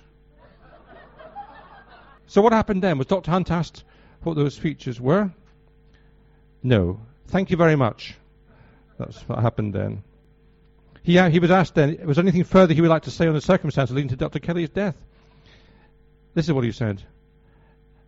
[2.27, 2.99] So, what happened then?
[2.99, 3.31] Was Dr.
[3.31, 3.85] Hunt asked
[4.23, 5.31] what those features were?
[6.63, 7.01] No.
[7.29, 8.15] Thank you very much.
[8.99, 10.03] That's what happened then.
[11.03, 13.27] He, uh, he was asked then, was there anything further he would like to say
[13.27, 14.39] on the circumstances leading to Dr.
[14.39, 14.97] Kelly's death?
[16.33, 17.03] This is what he said.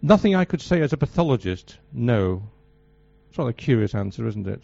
[0.00, 2.42] Nothing I could say as a pathologist, no.
[3.28, 4.62] It's rather a curious answer, isn't it?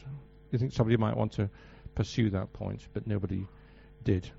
[0.51, 1.51] You think somebody might want to
[1.95, 3.47] pursue that point, but nobody
[4.05, 4.31] did.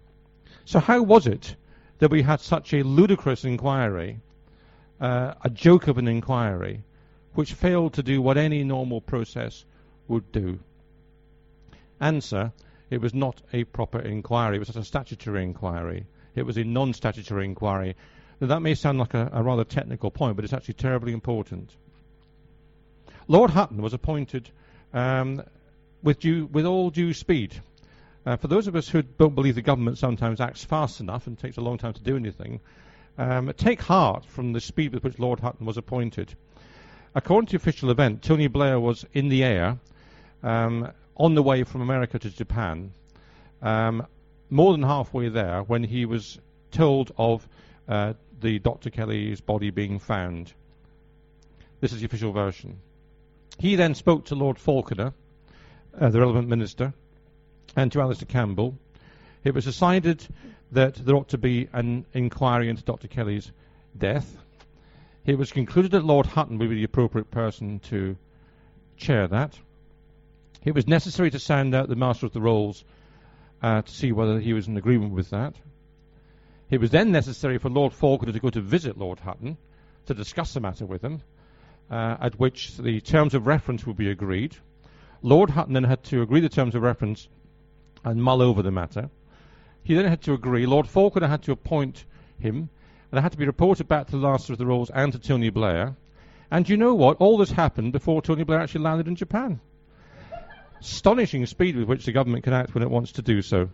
[0.66, 1.56] So how was it
[2.00, 4.20] that we had such a ludicrous inquiry,
[5.04, 6.82] uh, a joke of an inquiry,
[7.34, 9.66] which failed to do what any normal process
[10.08, 10.60] would do?
[12.00, 12.54] Answer,
[12.90, 14.56] it was not a proper inquiry.
[14.56, 16.06] It was not a statutory inquiry.
[16.36, 17.96] It was a non-statutory inquiry.
[18.40, 21.76] Now, that may sound like a, a rather technical point, but it's actually terribly important.
[23.28, 24.50] Lord Hutton was appointed
[24.94, 25.44] um,
[26.02, 27.62] with, due, with all due speed.
[28.26, 31.38] Uh, for those of us who don't believe the government sometimes acts fast enough and
[31.38, 32.62] takes a long time to do anything,
[33.18, 36.36] um, take heart from the speed with which Lord Hutton was appointed.
[37.16, 39.78] According to official event, Tony Blair was in the air
[40.42, 42.92] um, on the way from America to Japan,
[43.62, 44.06] um,
[44.50, 46.40] more than halfway there, when he was
[46.72, 47.48] told of
[47.88, 48.90] uh, the Dr.
[48.90, 50.54] Kelly's body being found.
[51.82, 52.80] This is the official version.
[53.60, 55.14] He then spoke to Lord Falconer,
[56.00, 56.94] uh, the relevant minister,
[57.76, 58.76] and to Alastair Campbell.
[59.44, 60.26] It was decided
[60.74, 63.08] that there ought to be an inquiry into Dr.
[63.08, 63.52] Kelly's
[63.98, 64.38] death.
[65.26, 68.18] It was concluded that Lord Hutton would be the appropriate person to
[68.98, 69.58] chair that.
[70.64, 72.84] It was necessary to send out the Master of the Rolls
[73.62, 75.56] uh, to see whether he was in agreement with that.
[76.70, 79.58] It was then necessary for Lord Falconer to go to visit Lord Hutton
[80.08, 81.22] to discuss the matter with him,
[81.92, 84.56] uh, at which the terms of reference would be agreed.
[85.22, 87.28] Lord Hutton then had to agree the terms of reference
[88.04, 89.10] and mull over the matter.
[89.84, 90.66] He then had to agree.
[90.66, 92.06] Lord Falconer had to appoint
[92.40, 92.70] him,
[93.12, 95.20] and it had to be reported back to the Master of the Rolls and to
[95.20, 95.96] Tony Blair.
[96.50, 97.18] And you know what?
[97.18, 99.60] All this happened before Tony Blair actually landed in Japan
[100.84, 103.70] astonishing speed with which the government can act when it wants to do so.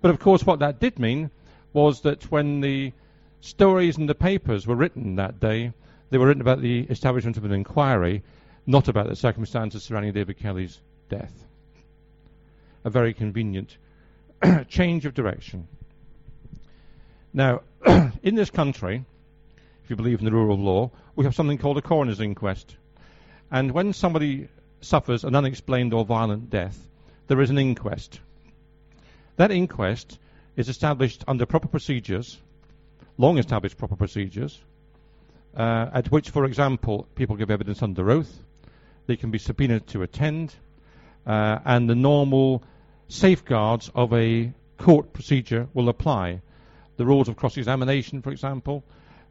[0.00, 1.30] But of course, what that did mean
[1.74, 2.92] was that when the
[3.40, 5.72] stories in the papers were written that day,
[6.08, 8.22] they were written about the establishment of an inquiry,
[8.66, 10.80] not about the circumstances surrounding David Kelly's
[11.10, 11.46] death.
[12.84, 13.76] A very convenient
[14.68, 15.68] change of direction.
[17.32, 17.62] Now,
[18.22, 19.04] in this country,
[19.84, 22.76] if you believe in the rule of law, we have something called a coroner's inquest.
[23.50, 24.48] And when somebody
[24.80, 26.78] suffers an unexplained or violent death,
[27.26, 28.20] there is an inquest.
[29.36, 30.18] That inquest
[30.56, 32.38] is established under proper procedures,
[33.18, 34.60] long established proper procedures,
[35.56, 38.42] uh, at which, for example, people give evidence under oath,
[39.06, 40.54] they can be subpoenaed to attend,
[41.26, 42.62] uh, and the normal
[43.10, 46.40] safeguards of a court procedure will apply.
[46.96, 48.84] The rules of cross examination, for example,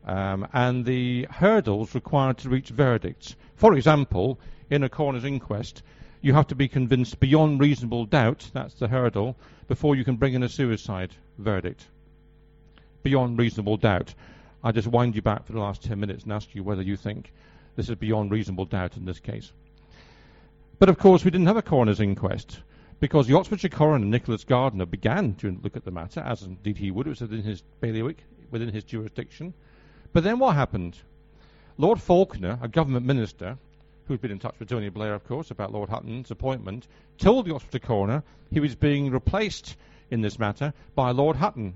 [0.05, 3.35] um, and the hurdles required to reach verdicts.
[3.55, 5.81] For example, in a coroner's inquest,
[6.21, 9.37] you have to be convinced beyond reasonable doubt, that's the hurdle,
[9.69, 11.87] before you can bring in a suicide verdict.
[13.03, 14.13] Beyond reasonable doubt.
[14.61, 16.97] I just wind you back for the last 10 minutes and ask you whether you
[16.97, 17.31] think
[17.77, 19.53] this is beyond reasonable doubt in this case.
[20.79, 22.59] But of course, we didn't have a coroner's inquest
[22.99, 26.91] because the Oxfordshire coroner, Nicholas Gardiner began to look at the matter, as indeed he
[26.91, 27.07] would.
[27.07, 29.53] It was within his bailiwick, within his jurisdiction.
[30.11, 30.97] But then what happened?
[31.77, 33.57] Lord Falconer, a government minister,
[34.07, 36.87] who'd been in touch with Tony Blair, of course, about Lord Hutton's appointment,
[37.17, 39.77] told the Oxfordshire coroner he was being replaced
[40.11, 41.75] in this matter by Lord Hutton.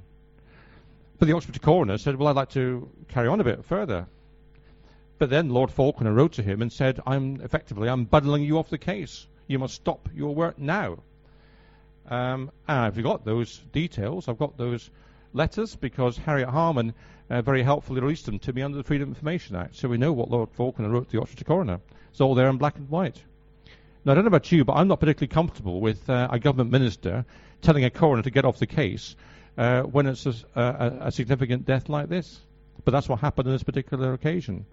[1.19, 4.07] But the Oxfordshire coroner said, Well, I'd like to carry on a bit further.
[5.19, 8.69] But then Lord Falconer wrote to him and said, I'm effectively, I'm bundling you off
[8.69, 9.25] the case.
[9.47, 10.97] You must stop your work now.
[12.09, 14.27] Um, I've got those details.
[14.27, 14.89] I've got those
[15.33, 16.93] letters because Harriet Harman
[17.29, 19.75] uh, very helpfully released them to me under the Freedom of Information Act.
[19.75, 21.79] So we know what Lord Falconer wrote to the Oxford coroner.
[22.11, 23.21] It's all there in black and white.
[24.05, 26.71] Now, I don't know about you, but I'm not particularly comfortable with uh, a government
[26.71, 27.25] minister
[27.61, 29.15] telling a coroner to get off the case
[29.57, 32.41] uh, when it's a, a, a, significant death like this.
[32.83, 34.65] But that's what happened on this particular occasion.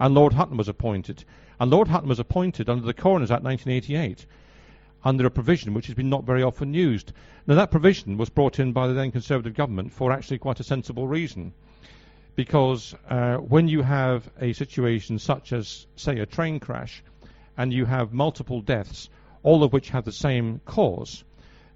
[0.00, 1.24] And Lord Hutton was appointed.
[1.60, 4.26] And Lord Hutton was appointed under the Coroners Act 1988
[5.04, 7.12] under a provision which has been not very often used.
[7.46, 10.64] Now, that provision was brought in by the then Conservative government for actually quite a
[10.64, 11.52] sensible reason.
[12.36, 17.02] Because uh, when you have a situation such as, say, a train crash,
[17.56, 19.08] and you have multiple deaths,
[19.42, 21.22] all of which have the same cause,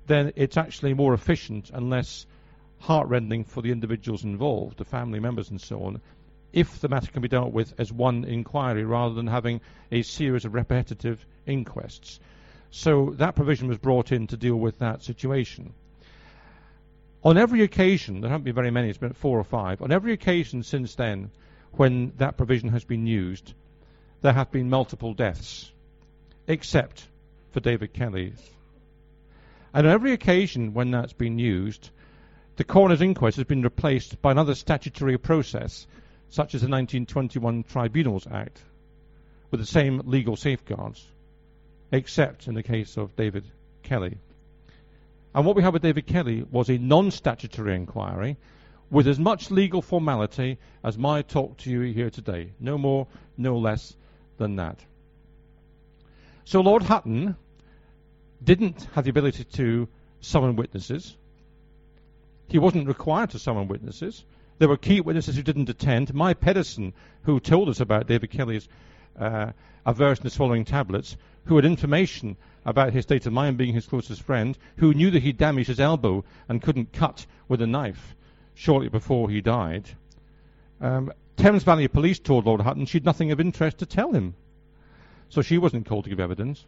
[0.06, 2.26] then it's actually more efficient and less
[2.80, 6.00] heartrending for the individuals involved, the family members and so on,
[6.52, 9.60] if the matter can be dealt with as one inquiry rather than having
[9.92, 12.18] a series of repetitive inquests.
[12.70, 15.72] So that provision was brought in to deal with that situation.
[17.24, 20.12] On every occasion, there haven't been very many, it's been four or five, on every
[20.12, 21.30] occasion since then
[21.72, 23.54] when that provision has been used,
[24.20, 25.70] there have been multiple deaths,
[26.46, 27.06] except
[27.50, 28.34] for David Kelly.
[29.74, 31.90] And on every occasion when that's been used,
[32.56, 35.86] the coroner's inquest has been replaced by another statutory process,
[36.30, 38.60] such as the 1921 Tribunals Act,
[39.50, 41.04] with the same legal safeguards,
[41.92, 43.44] except in the case of David
[43.82, 44.18] Kelly.
[45.34, 48.36] And what we had with David Kelly was a non statutory inquiry
[48.90, 52.52] with as much legal formality as my talk to you here today.
[52.58, 53.94] No more, no less
[54.38, 54.78] than that.
[56.44, 57.36] So Lord Hutton
[58.42, 59.88] didn't have the ability to
[60.20, 61.16] summon witnesses.
[62.48, 64.24] He wasn't required to summon witnesses.
[64.58, 66.14] There were key witnesses who didn't attend.
[66.14, 68.68] Mai Pedersen, who told us about David Kelly's
[69.18, 69.52] uh,
[69.84, 74.22] aversion to swallowing tablets, who had information about his state of mind being his closest
[74.22, 78.14] friend, who knew that he'd damaged his elbow and couldn't cut with a knife
[78.54, 79.88] shortly before he died.
[80.80, 84.34] Um, Thames Valley Police told Lord Hutton she'd nothing of interest to tell him.
[85.28, 86.64] So she wasn't called to give evidence.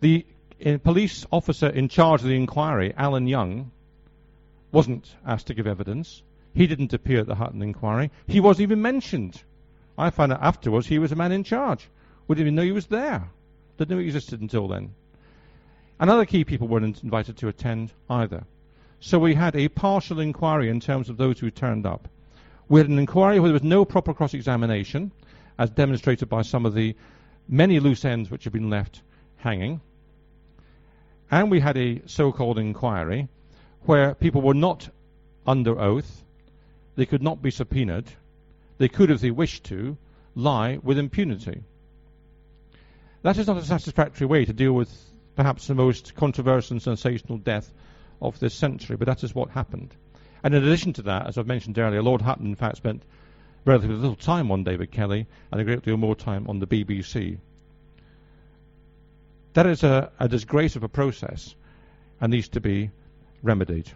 [0.00, 0.24] The
[0.64, 3.70] uh, police officer in charge of the inquiry, Alan Young,
[4.70, 6.22] wasn't asked to give evidence.
[6.54, 8.10] He didn't appear at the Hutton inquiry.
[8.26, 9.42] He wasn't even mentioned.
[9.98, 11.88] I found out afterwards he was a man in charge.
[12.26, 13.28] We didn't even know he was there.
[13.76, 14.94] Didn't know he existed until then.
[16.00, 18.44] And other key people weren't invited to attend either.
[19.00, 22.08] So we had a partial inquiry in terms of those who turned up.
[22.68, 25.12] We had an inquiry where there was no proper cross examination,
[25.58, 26.94] as demonstrated by some of the
[27.48, 29.02] many loose ends which have been left
[29.36, 29.80] hanging.
[31.30, 33.28] And we had a so called inquiry
[33.84, 34.88] where people were not
[35.46, 36.24] under oath,
[36.94, 38.06] they could not be subpoenaed,
[38.78, 39.96] they could, if they wished to,
[40.34, 41.62] lie with impunity.
[43.22, 44.90] That is not a satisfactory way to deal with
[45.36, 47.72] perhaps the most controversial and sensational death
[48.20, 49.94] of this century, but that is what happened.
[50.42, 53.02] And in addition to that, as I've mentioned earlier, Lord Hutton, in fact, spent
[53.64, 57.38] relatively little time on David Kelly and a great deal more time on the BBC.
[59.54, 61.54] That is a, a disgrace of a process
[62.20, 62.90] and needs to be
[63.42, 63.90] remedied.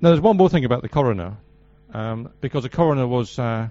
[0.00, 1.36] Now, there's one more thing about the coroner,
[1.92, 3.68] um, because the coroner was uh,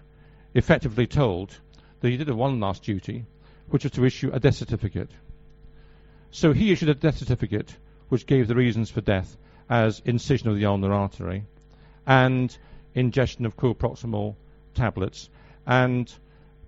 [0.53, 1.57] effectively told
[1.99, 3.25] that he did a one last duty,
[3.69, 5.11] which was to issue a death certificate.
[6.31, 7.75] So he issued a death certificate
[8.09, 9.37] which gave the reasons for death
[9.69, 11.45] as incision of the ulnar artery
[12.05, 12.55] and
[12.93, 14.35] ingestion of co-proxamol
[14.73, 15.29] tablets
[15.65, 16.13] and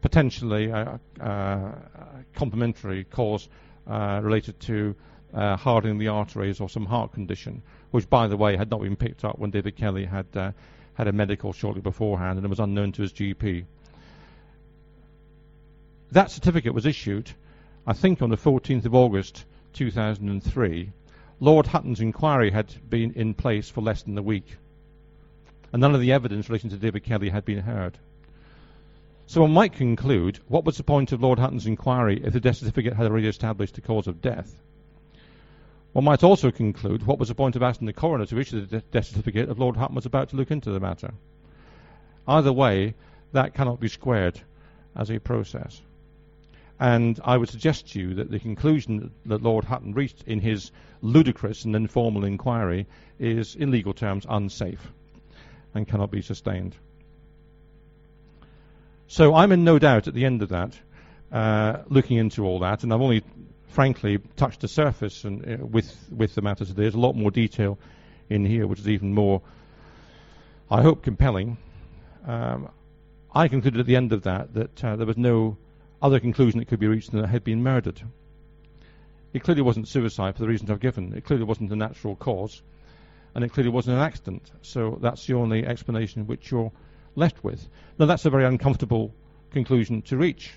[0.01, 1.73] potentially a, a
[2.35, 3.49] complementary cause
[3.87, 4.95] uh, related to
[5.33, 8.95] uh, hardening the arteries or some heart condition, which, by the way, had not been
[8.95, 10.51] picked up when David Kelly had uh,
[10.95, 13.65] had a medical shortly beforehand and it was unknown to his GP.
[16.11, 17.31] That certificate was issued,
[17.87, 20.91] I think, on the 14th of August 2003.
[21.39, 24.55] Lord Hutton's inquiry had been in place for less than a week,
[25.71, 27.97] and none of the evidence relating to David Kelly had been heard.
[29.25, 32.57] So one might conclude, what was the point of Lord Hutton's inquiry if the death
[32.57, 34.55] certificate had already established the cause of death?
[35.93, 38.81] One might also conclude, what was the point of asking the coroner to issue the
[38.81, 41.13] death certificate if Lord Hutton was about to look into the matter?
[42.27, 42.95] Either way,
[43.31, 44.41] that cannot be squared
[44.95, 45.81] as a process.
[46.79, 50.71] And I would suggest to you that the conclusion that Lord Hutton reached in his
[51.01, 52.87] ludicrous and informal inquiry
[53.19, 54.91] is, in legal terms, unsafe
[55.75, 56.75] and cannot be sustained.
[59.07, 60.79] So I'm in no doubt at the end of that,
[61.31, 63.23] uh, looking into all that, and I've only
[63.74, 66.84] frankly, touched the surface and uh, with with the matter today.
[66.84, 67.80] There's a lot more detail
[68.30, 69.41] in here, which is even more,
[70.69, 71.57] I hope, compelling.
[72.26, 72.69] Um,
[73.34, 75.57] I concluded at the end of that that uh, there was no
[76.01, 78.01] other conclusion that could be reached than that had been murdered.
[79.34, 81.11] It clearly wasn't suicide for the reasons I've given.
[81.13, 82.61] It clearly wasn't a natural cause,
[83.34, 84.51] and it clearly wasn't an accident.
[84.61, 86.71] So that's the only explanation which you're
[87.15, 87.67] left with.
[87.97, 89.15] Now that's a very uncomfortable
[89.51, 90.51] conclusion to reach.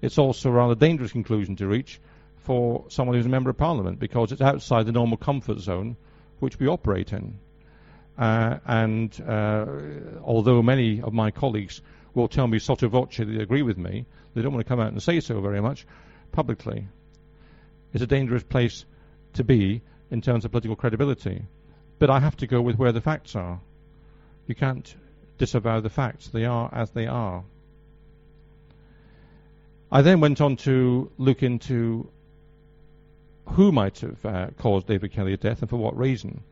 [0.00, 2.00] It's also a rather dangerous conclusion to reach
[2.44, 5.96] for someone who's a member of parliament because it's outside the normal comfort zone
[6.40, 7.38] which we operate in.
[8.18, 9.66] Uh, and uh,
[10.22, 11.80] although many of my colleagues
[12.14, 14.92] will tell me sotto voce they agree with me, they don't want to come out
[14.92, 15.86] and say so very much
[16.32, 16.86] publicly.
[17.92, 18.84] It's a dangerous place
[19.32, 19.80] to be
[20.10, 21.46] in terms of political credibility.
[21.98, 23.60] But I have to go with where the facts are.
[24.46, 24.94] You can't
[25.38, 26.28] disavow the facts.
[26.28, 27.42] They are as they are.
[29.90, 32.10] I then went on to look into
[33.46, 36.42] who might have uh, caused David Kelly's death and for what reason.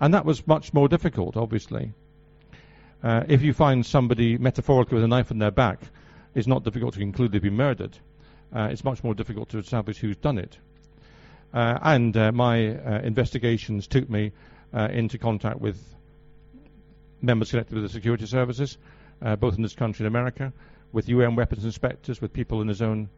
[0.00, 1.92] And that was much more difficult, obviously.
[3.02, 5.80] Uh, if you find somebody metaphorically with a knife in their back,
[6.34, 7.96] it's not difficult to conclude they've been murdered.
[8.54, 10.58] Uh, it's much more difficult to establish who's done it.
[11.52, 14.32] Uh, and uh, my uh, investigations took me
[14.74, 15.76] into contact with
[17.20, 18.78] members connected with the security services,
[19.38, 20.50] both in this country and America,
[20.92, 23.10] with UN weapons inspectors, with people in his own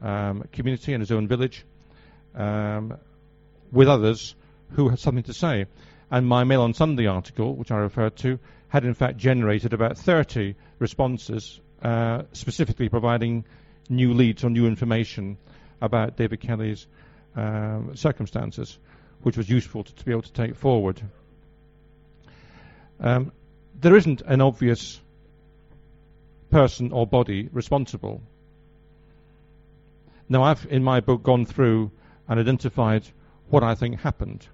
[0.00, 1.64] um, community, in his own village,
[2.34, 2.98] um,
[3.70, 4.34] with others
[4.72, 5.66] who had something to say.
[6.10, 9.98] And my Mail on Sunday article, which I referred to, had in fact generated about
[9.98, 13.44] 30 responses, uh, specifically providing
[13.88, 15.36] new leads or new information
[15.80, 16.86] about David Kelly's
[17.36, 18.78] um, circumstances,
[19.22, 21.00] which was useful to, to, be able to take forward.
[23.00, 23.32] Um,
[23.80, 25.00] there isn't an obvious
[26.50, 28.22] person or body responsible.
[30.28, 31.90] Now, I've in my book gone through
[32.28, 33.04] and identified
[33.48, 34.46] what I think happened.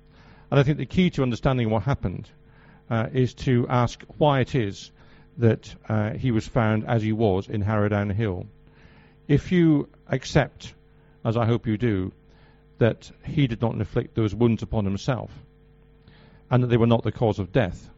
[0.50, 2.30] And I think the key to understanding what happened
[2.90, 4.90] uh, is to ask why it is
[5.38, 8.46] that uh, he was found as he was in Harrowdown Hill.
[9.28, 10.74] If you accept,
[11.24, 12.12] as I hope you do,
[12.78, 15.30] that he did not inflict those wounds upon himself
[16.50, 17.90] and that they were not the cause of death,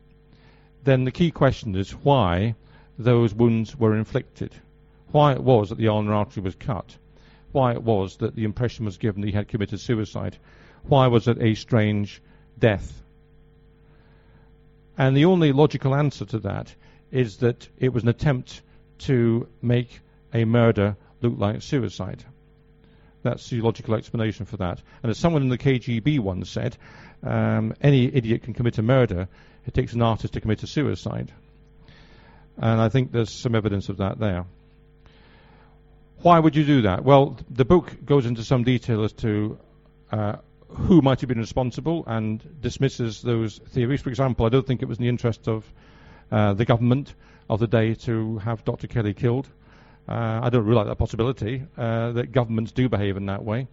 [0.85, 2.55] then the key question is why
[2.99, 4.53] those wounds were inflicted,
[5.13, 6.97] why it was that the ulnar artery was cut,
[7.53, 10.37] why it was that the impression was given that he had committed suicide.
[10.85, 12.23] Why was it a strange
[12.59, 13.03] death?
[14.97, 16.75] And the only logical answer to that
[17.11, 18.63] is that it was an attempt
[18.99, 20.01] to make
[20.33, 22.25] a murder look like suicide.
[23.23, 24.81] That's the logical explanation for that.
[25.03, 26.77] And as someone in the KGB once said,
[27.23, 29.29] um, any idiot can commit a murder.
[29.67, 31.31] It takes an artist to commit a suicide.
[32.57, 34.47] And I think there's some evidence of that there.
[36.23, 37.03] Why would you do that?
[37.03, 39.59] Well, the book goes into some detail as to
[40.13, 40.37] uh,
[40.69, 44.03] who might have been responsible and dismisses those theories.
[44.03, 45.65] For example, I don't think it was in the interest of
[46.31, 47.15] uh, the government
[47.49, 48.87] of the day to have Dr.
[48.87, 49.49] Kelly killed.
[50.07, 53.67] Uh, I don't rule out that possibility uh, that governments do behave in that way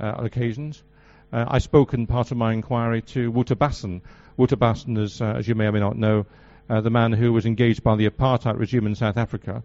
[0.00, 0.82] uh, on occasions.
[1.30, 4.00] Uh, I spoke in part of my inquiry to Wouter Basson.
[4.38, 6.24] Wouter Basson is, as you may or may not know,
[6.68, 9.62] the man who was engaged by the apartheid regime in South Africa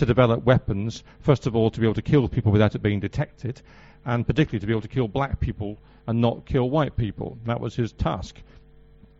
[0.00, 3.00] to develop weapons, first of all, to be able to kill people without it being
[3.00, 3.60] detected,
[4.04, 7.38] and particularly to be able to kill black people and not kill white people.
[7.44, 8.36] That was his task.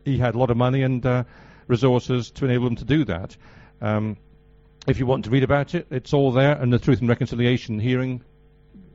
[0.07, 1.24] He had a lot of money and uh,
[1.66, 3.37] resources to enable him to do that.
[3.83, 4.16] Um,
[4.87, 7.78] if you want to read about it, it's all there in the Truth and Reconciliation
[7.78, 8.22] hearing,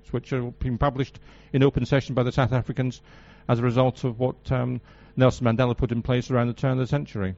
[0.10, 1.20] which are being published
[1.54, 3.00] in open session by the South Africans
[3.48, 4.82] as a result of what um,
[5.16, 7.36] Nelson Mandela put in place around the turn of the century.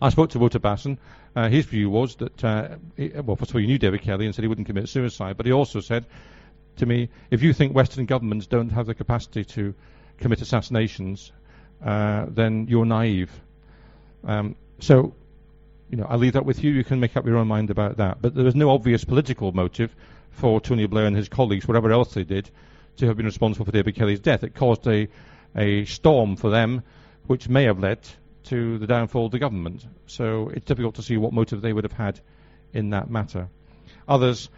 [0.00, 0.98] I spoke to Walter Basson.
[1.34, 4.26] Uh, his view was that, uh, he, well, first of all, he knew David Kelly
[4.26, 6.06] and said he wouldn't commit suicide, but he also said
[6.76, 9.74] to me, if you think Western governments don't have the capacity to
[10.18, 11.32] commit assassinations,
[11.84, 13.30] uh, then you're naive.
[14.24, 15.14] Um, so,
[15.90, 16.70] you know, I leave that with you.
[16.70, 18.20] You can make up your own mind about that.
[18.20, 19.94] But there was no obvious political motive
[20.30, 22.50] for Tony Blair and his colleagues, whatever else they did,
[22.98, 24.44] to have been responsible for David Kelly's death.
[24.44, 25.08] It caused a,
[25.54, 26.82] a storm for them,
[27.26, 28.00] which may have led
[28.46, 29.86] to the downfall of the government.
[30.06, 32.20] So it's difficult to see what motive they would have had
[32.72, 33.48] in that matter.
[34.08, 34.48] Others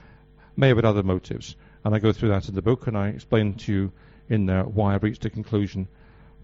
[0.57, 3.09] may have had other motives, and I go through that in the book, and I
[3.09, 3.93] explain to you
[4.28, 5.89] in there why I've reached a conclusion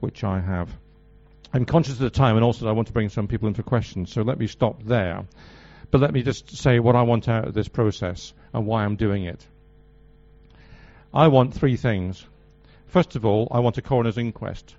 [0.01, 0.71] which I have.
[1.53, 3.63] I'm conscious of the time, and also I want to bring some people in for
[3.63, 5.25] questions, so let me stop there.
[5.91, 8.97] But let me just say what I want out of this process and why I'm
[8.97, 9.47] doing it.
[11.13, 12.25] I want three things.
[12.89, 14.75] First of all, I want a coroner's inquest.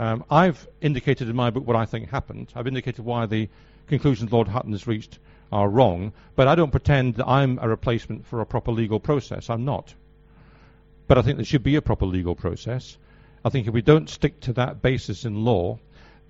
[0.00, 2.50] Um, I've indicated in my book what I think happened.
[2.56, 3.50] I've indicated why the
[3.86, 5.18] conclusions Lord Hutton has reached
[5.52, 9.50] are wrong, but I don't pretend that I'm a replacement for a proper legal process.
[9.50, 9.92] I'm not.
[11.06, 12.96] But I think there should be a proper legal process.
[13.44, 15.78] I think if we don't stick to that basis in law,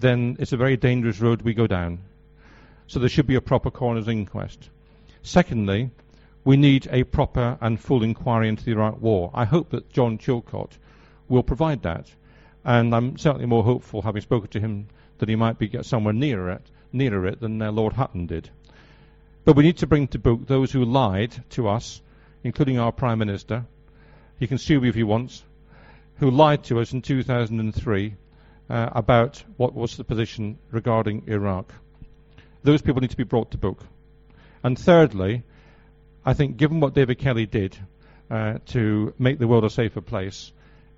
[0.00, 2.00] then it's a very dangerous road we go down.
[2.88, 4.68] So there should be a proper coroner's inquest.
[5.22, 5.90] Secondly,
[6.44, 9.30] we need a proper and full inquiry into the Iraq War.
[9.32, 10.72] I hope that John Chilcot
[11.28, 12.10] will provide that.
[12.64, 14.88] And I'm certainly more hopeful, having spoken to him,
[15.18, 18.50] that he might be get somewhere nearer it, nearer it than uh, Lord Hutton did.
[19.44, 22.02] But we need to bring to book those who lied to us,
[22.44, 23.64] including our Prime Minister.
[24.38, 25.42] He can sue me if he wants,
[26.18, 28.14] who lied to us in 2003
[28.68, 31.72] uh, about what was the position regarding Iraq.
[32.62, 33.82] Those people need to be brought to book.
[34.62, 35.42] And thirdly,
[36.24, 37.76] I think given what David Kelly did
[38.30, 40.52] uh, to make the world a safer place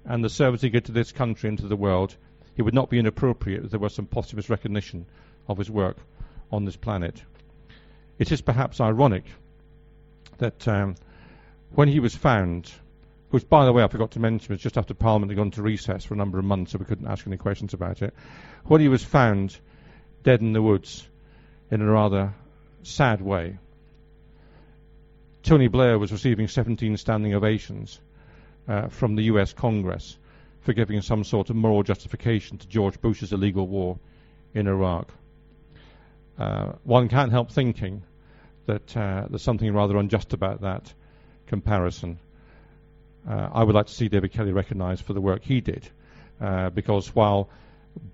[0.05, 2.17] and the service he did to this country and to the world,
[2.57, 5.07] it would not be inappropriate if there was some posthumous recognition
[5.49, 5.97] of his work
[6.51, 7.23] on this planet.
[8.19, 9.25] It is perhaps ironic
[10.39, 10.97] that um,
[11.75, 12.71] when he was found,
[13.31, 15.63] which, by the way, I forgot to mention, was just after Parliament had gone to
[15.63, 18.13] recess for a number of months, so we couldn't ask any questions about it.
[18.65, 19.57] When he was found
[20.23, 21.07] dead in the woods
[21.71, 22.35] in a rather
[22.83, 23.59] sad way,
[25.43, 27.99] Tony Blair was receiving 17 standing ovations
[28.69, 30.19] uh, from the US Congress
[30.61, 33.99] for giving some sort of moral justification to George Bush's illegal war
[34.55, 35.13] in Iraq.
[36.39, 38.03] Uh, one can't help thinking
[38.67, 40.93] that uh, there's something rather unjust about that
[41.47, 42.19] comparison.
[43.29, 45.89] Uh, I would like to see David Kelly recognised for the work he did,
[46.41, 47.51] uh, because while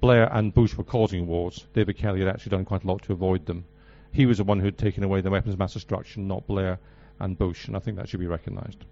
[0.00, 3.12] Blair and Bush were causing wars, David Kelly had actually done quite a lot to
[3.12, 3.64] avoid them.
[4.10, 6.78] He was the one who had taken away the weapons of mass destruction, not Blair
[7.20, 8.84] and Bush, and I think that should be recognised.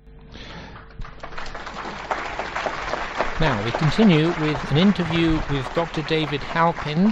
[3.39, 6.01] Now, we continue with an interview with Dr.
[6.01, 7.11] David Halpin,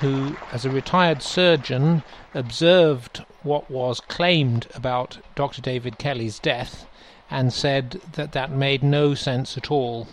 [0.00, 2.02] who, as a retired surgeon,
[2.34, 5.62] observed what was claimed about Dr.
[5.62, 6.88] David Kelly's death
[7.30, 10.08] and said that that made no sense at all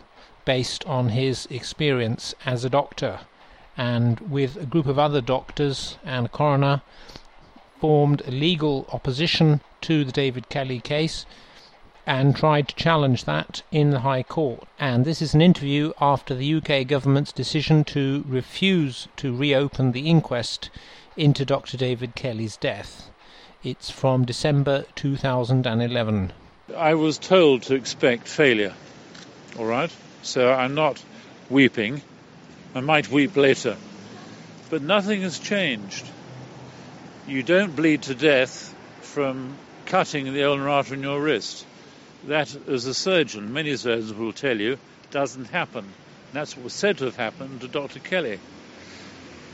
[0.45, 3.21] based on his experience as a doctor.
[3.75, 6.83] And with a group of other doctors and a coroner,
[7.81, 11.25] formed a legal opposition to the David Kelly case
[12.09, 14.67] and tried to challenge that in the High Court.
[14.79, 20.09] And this is an interview after the UK government's decision to refuse to reopen the
[20.09, 20.71] inquest
[21.15, 21.77] into Dr.
[21.77, 23.11] David Kelly's death.
[23.63, 26.33] It's from December 2011.
[26.75, 28.73] I was told to expect failure,
[29.59, 29.91] all right?
[30.23, 31.03] So I'm not
[31.47, 32.01] weeping.
[32.73, 33.77] I might weep later.
[34.71, 36.07] But nothing has changed.
[37.27, 39.53] You don't bleed to death from
[39.85, 41.67] cutting the ulnar artery in your wrist.
[42.25, 44.77] That, as a surgeon, many surgeons will tell you,
[45.11, 45.85] doesn't happen.
[45.85, 47.99] And that's what was said to have happened to Dr.
[47.99, 48.39] Kelly.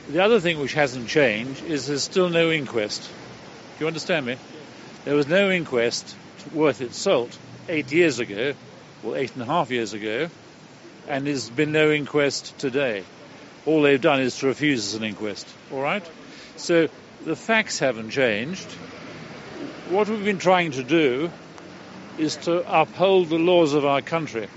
[0.09, 3.01] The other thing which hasn't changed is there's still no inquest.
[3.77, 4.37] Do you understand me?
[5.03, 6.15] There was no inquest
[6.53, 7.37] worth its salt
[7.69, 8.53] eight years ago,
[9.03, 10.29] well, eight and a half years ago,
[11.07, 13.03] and there's been no inquest today.
[13.65, 15.47] All they've done is to refuse us an inquest.
[15.71, 16.07] All right?
[16.57, 16.87] So
[17.25, 18.71] the facts haven't changed.
[19.89, 21.31] What we've been trying to do
[22.17, 24.47] is to uphold the laws of our country.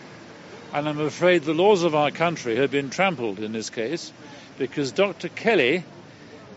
[0.73, 4.13] And I'm afraid the laws of our country have been trampled in this case
[4.59, 5.29] because Dr.
[5.29, 5.85] Kelly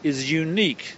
[0.03, 0.95] is unique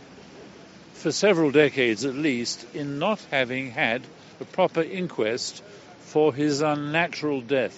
[0.94, 4.02] for several decades at least in not having had
[4.40, 5.62] a proper inquest
[6.00, 7.78] for his unnatural death.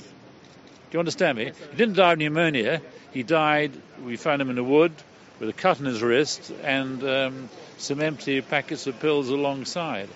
[0.89, 1.45] Do you understand me?
[1.71, 2.81] He didn't die of pneumonia.
[3.11, 3.71] He died,
[4.03, 4.93] we found him in a wood
[5.39, 10.09] with a cut in his wrist and um, some empty packets of pills alongside.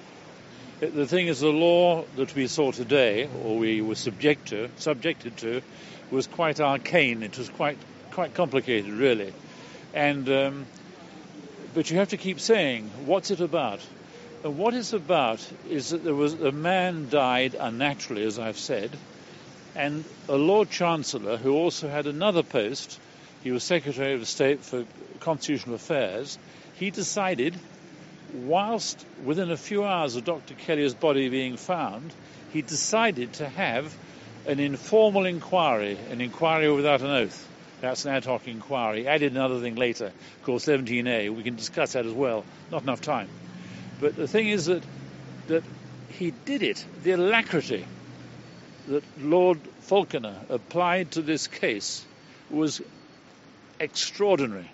[0.80, 5.36] The thing is, the law that we saw today, or we were subject to, subjected
[5.40, 5.62] to,
[6.10, 7.22] was quite arcane.
[7.22, 7.78] It was quite
[8.12, 9.34] quite complicated, really.
[9.94, 10.66] And um,
[11.74, 13.82] but you have to keep saying, what's it about?
[14.46, 18.90] And what it's about is that there was a man died unnaturally, as I've said,
[19.76, 23.00] and a Lord Chancellor who also had another post.
[23.44, 24.86] He was Secretary of State for
[25.20, 26.38] Constitutional Affairs.
[26.76, 27.54] He decided
[28.34, 30.54] whilst within a few hours of Dr.
[30.54, 32.14] Kelly's body being found,
[32.52, 33.94] he decided to have
[34.46, 37.48] an informal inquiry, an inquiry without an oath.
[37.82, 39.08] That's an ad hoc inquiry.
[39.08, 40.12] Added another thing later
[40.44, 41.30] called 17A.
[41.34, 42.44] We can discuss that as well.
[42.72, 43.30] Not enough time.
[44.00, 44.84] But the thing is that
[45.48, 45.64] that
[46.10, 46.86] he did it.
[47.04, 47.86] The alacrity
[48.88, 52.06] that Lord Falconer applied to this case
[52.50, 52.82] was
[53.80, 54.70] extraordinary.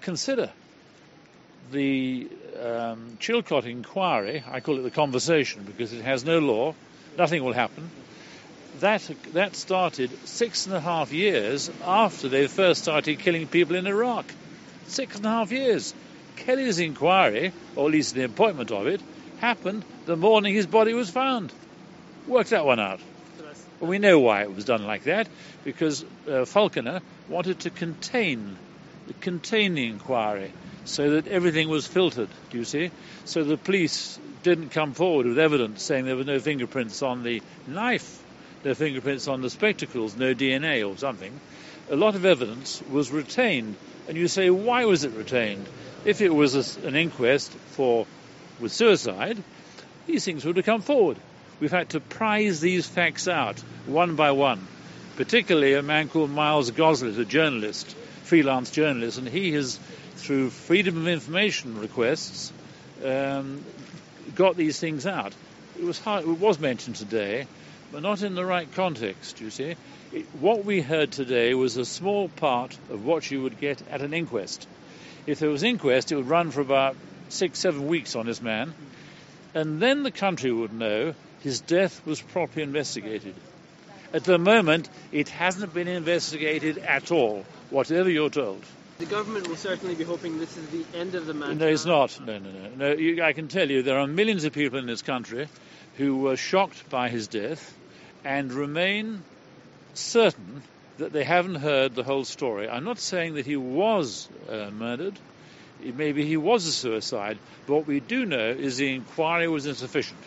[0.00, 0.50] Consider
[1.70, 2.28] the
[2.58, 6.74] um, Chilcot inquiry, I call it the conversation because it has no law,
[7.16, 7.90] nothing will happen.
[8.80, 9.02] That,
[9.32, 14.26] that started six and a half years after they first started killing people in Iraq.
[14.86, 15.94] Six and a half years.
[16.36, 19.00] Kelly's inquiry, or at least the appointment of it,
[19.38, 21.52] happened the morning his body was found.
[22.26, 23.00] Work that one out.
[23.80, 25.28] Well, we know why it was done like that,
[25.64, 28.56] because uh, Falconer wanted to contain,
[29.20, 30.52] contain the inquiry
[30.88, 32.90] so that everything was filtered, do you see?
[33.24, 37.42] So the police didn't come forward with evidence saying there were no fingerprints on the
[37.66, 38.22] knife,
[38.64, 41.38] no fingerprints on the spectacles, no DNA or something.
[41.90, 43.76] A lot of evidence was retained.
[44.08, 45.66] And you say, why was it retained?
[46.04, 48.06] If it was an inquest for
[48.60, 49.36] with suicide,
[50.06, 51.18] these things would have come forward.
[51.60, 54.66] We've had to prize these facts out one by one,
[55.16, 59.78] particularly a man called Miles Goslett, a journalist, freelance journalist, and he has,
[60.18, 62.52] through freedom of information requests,
[63.04, 63.64] um,
[64.34, 65.32] got these things out.
[65.78, 67.46] It was hard, it was mentioned today,
[67.92, 69.40] but not in the right context.
[69.40, 69.76] You see,
[70.12, 74.02] it, what we heard today was a small part of what you would get at
[74.02, 74.66] an inquest.
[75.26, 76.96] If there was an inquest, it would run for about
[77.28, 78.74] six, seven weeks on this man,
[79.54, 83.34] and then the country would know his death was properly investigated.
[84.12, 88.64] At the moment, it hasn't been investigated at all, whatever you're told.
[88.98, 91.54] The government will certainly be hoping this is the end of the matter.
[91.54, 92.18] No, it's not.
[92.20, 92.68] No, no, no.
[92.76, 95.46] no you, I can tell you there are millions of people in this country
[95.96, 97.76] who were shocked by his death
[98.24, 99.22] and remain
[99.94, 100.62] certain
[100.98, 102.68] that they haven't heard the whole story.
[102.68, 105.16] I'm not saying that he was uh, murdered.
[105.80, 107.38] Maybe he was a suicide.
[107.68, 110.18] But what we do know is the inquiry was insufficient.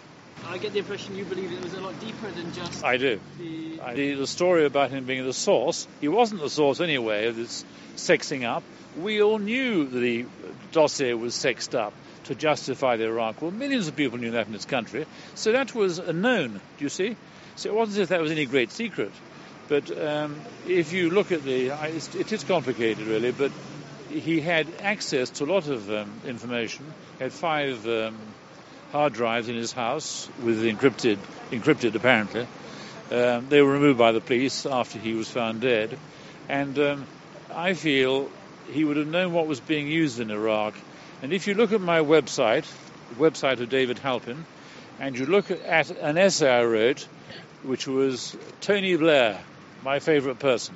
[0.48, 2.84] I get the impression you believe it was a lot deeper than just.
[2.84, 3.20] I do.
[3.40, 3.80] The...
[3.82, 7.36] I, the, the story about him being the source, he wasn't the source anyway of
[7.36, 7.64] this
[7.96, 8.64] sexing up.
[9.00, 10.26] We all knew the
[10.72, 11.94] dossier was sexed up
[12.26, 13.52] to justify the Iraq War.
[13.52, 15.06] Millions of people knew that in this country.
[15.36, 17.16] So that was a known, do you see?
[17.56, 19.12] So it wasn't as if that was any great secret.
[19.68, 23.52] But um, if you look at the, it is complicated really, but
[24.10, 26.86] he had access to a lot of um, information.
[27.18, 28.18] He had five um,
[28.92, 31.18] hard drives in his house with encrypted,
[31.52, 32.48] encrypted apparently.
[33.12, 35.98] Um, they were removed by the police after he was found dead,
[36.48, 37.06] and um,
[37.54, 38.30] I feel
[38.72, 40.74] he would have known what was being used in Iraq.
[41.22, 42.66] And if you look at my website,
[43.10, 44.46] the website of David Halpin,
[45.00, 47.08] and you look at an essay I wrote,
[47.64, 49.40] which was Tony Blair,
[49.84, 50.76] my favourite person.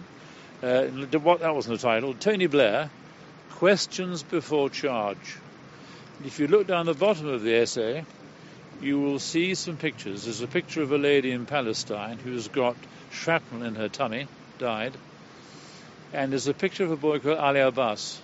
[0.63, 0.85] Uh,
[1.19, 2.13] what that wasn't the title.
[2.13, 2.89] Tony Blair,
[3.51, 5.37] Questions Before Charge.
[6.23, 8.05] If you look down the bottom of the essay,
[8.81, 10.23] you will see some pictures.
[10.23, 12.75] There's a picture of a lady in Palestine who's got
[13.11, 14.93] shrapnel in her tummy, died.
[16.13, 18.21] And there's a picture of a boy called Ali Abbas,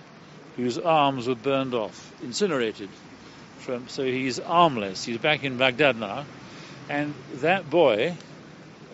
[0.56, 2.88] whose arms were burned off, incinerated.
[3.58, 5.04] From, so he's armless.
[5.04, 6.24] He's back in Baghdad now.
[6.88, 8.16] And that boy,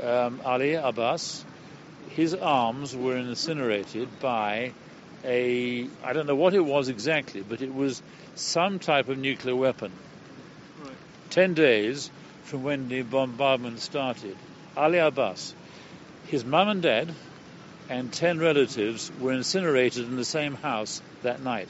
[0.02, 1.44] um, Ali Abbas,
[2.10, 4.72] his arms were incinerated by
[5.24, 8.02] a, I don't know what it was exactly, but it was
[8.34, 9.92] some type of nuclear weapon.
[10.82, 10.92] Right.
[11.30, 12.10] Ten days
[12.44, 14.36] from when the bombardment started.
[14.76, 15.54] Ali Abbas,
[16.26, 17.12] his mum and dad,
[17.88, 21.68] and ten relatives were incinerated in the same house that night.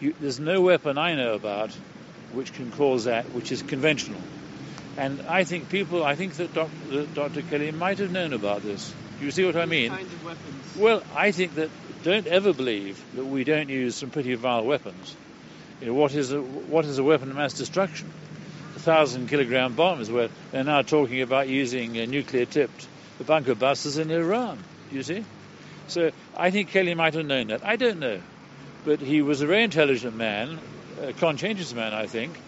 [0.00, 1.70] You, there's no weapon I know about
[2.32, 4.20] which can cause that, which is conventional.
[4.96, 6.70] And I think people, I think that Dr.
[6.90, 7.42] That Dr.
[7.42, 8.92] Kelly might have known about this.
[9.20, 9.90] You see what I mean?
[9.90, 10.76] Kinds of weapons.
[10.76, 11.70] Well, I think that
[12.02, 15.16] don't ever believe that we don't use some pretty vile weapons.
[15.80, 18.10] You know, what is a, what is a weapon of mass destruction?
[18.76, 22.88] A thousand kilogram bombs, where they're now talking about using uh, nuclear tipped
[23.26, 24.58] bunker busters in Iran.
[24.90, 25.24] You see?
[25.88, 27.64] So I think Kelly might have known that.
[27.64, 28.20] I don't know.
[28.84, 30.58] But he was a very intelligent man,
[31.00, 32.38] a conscientious man, I think,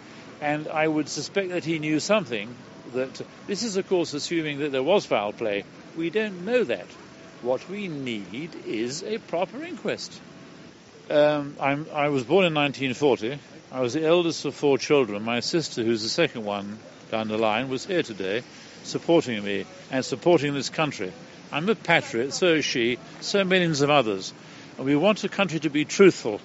[0.41, 2.55] and I would suspect that he knew something
[2.93, 5.65] that this is, of course, assuming that there was foul play.
[5.97, 6.87] We don't know that.
[7.41, 10.21] What we need is a proper inquest.
[11.09, 13.39] Um, i was born in 1940.
[13.73, 15.23] I was the eldest of four children.
[15.23, 16.79] My sister, who's the second one
[17.11, 18.43] down the line, was here today
[18.83, 21.13] supporting me and supporting this country.
[21.51, 24.35] I'm a patriot, so is she, so millions of others.
[24.77, 26.41] And we want a country to be truthful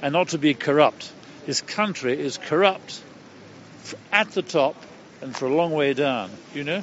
[0.00, 1.12] and not to be corrupt.
[1.44, 3.02] This country is corrupt
[4.12, 4.76] at the top
[5.20, 6.82] and for a long way down, you know?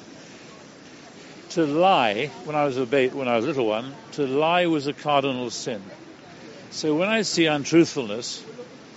[1.51, 4.87] To lie, when I was a when I was a little one, to lie was
[4.87, 5.81] a cardinal sin.
[6.69, 8.41] So when I see untruthfulness,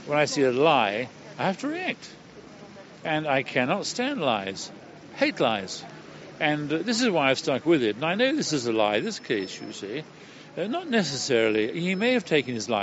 [0.07, 2.09] when I see a lie, I have to react.
[3.05, 4.71] And I cannot stand lies,
[5.17, 5.85] hate lies.
[6.39, 7.97] And uh, this is why I've stuck with it.
[7.97, 10.05] And I know this is a lie, this case, you see.
[10.57, 11.81] Uh, not necessarily.
[11.81, 12.83] He may have taken his life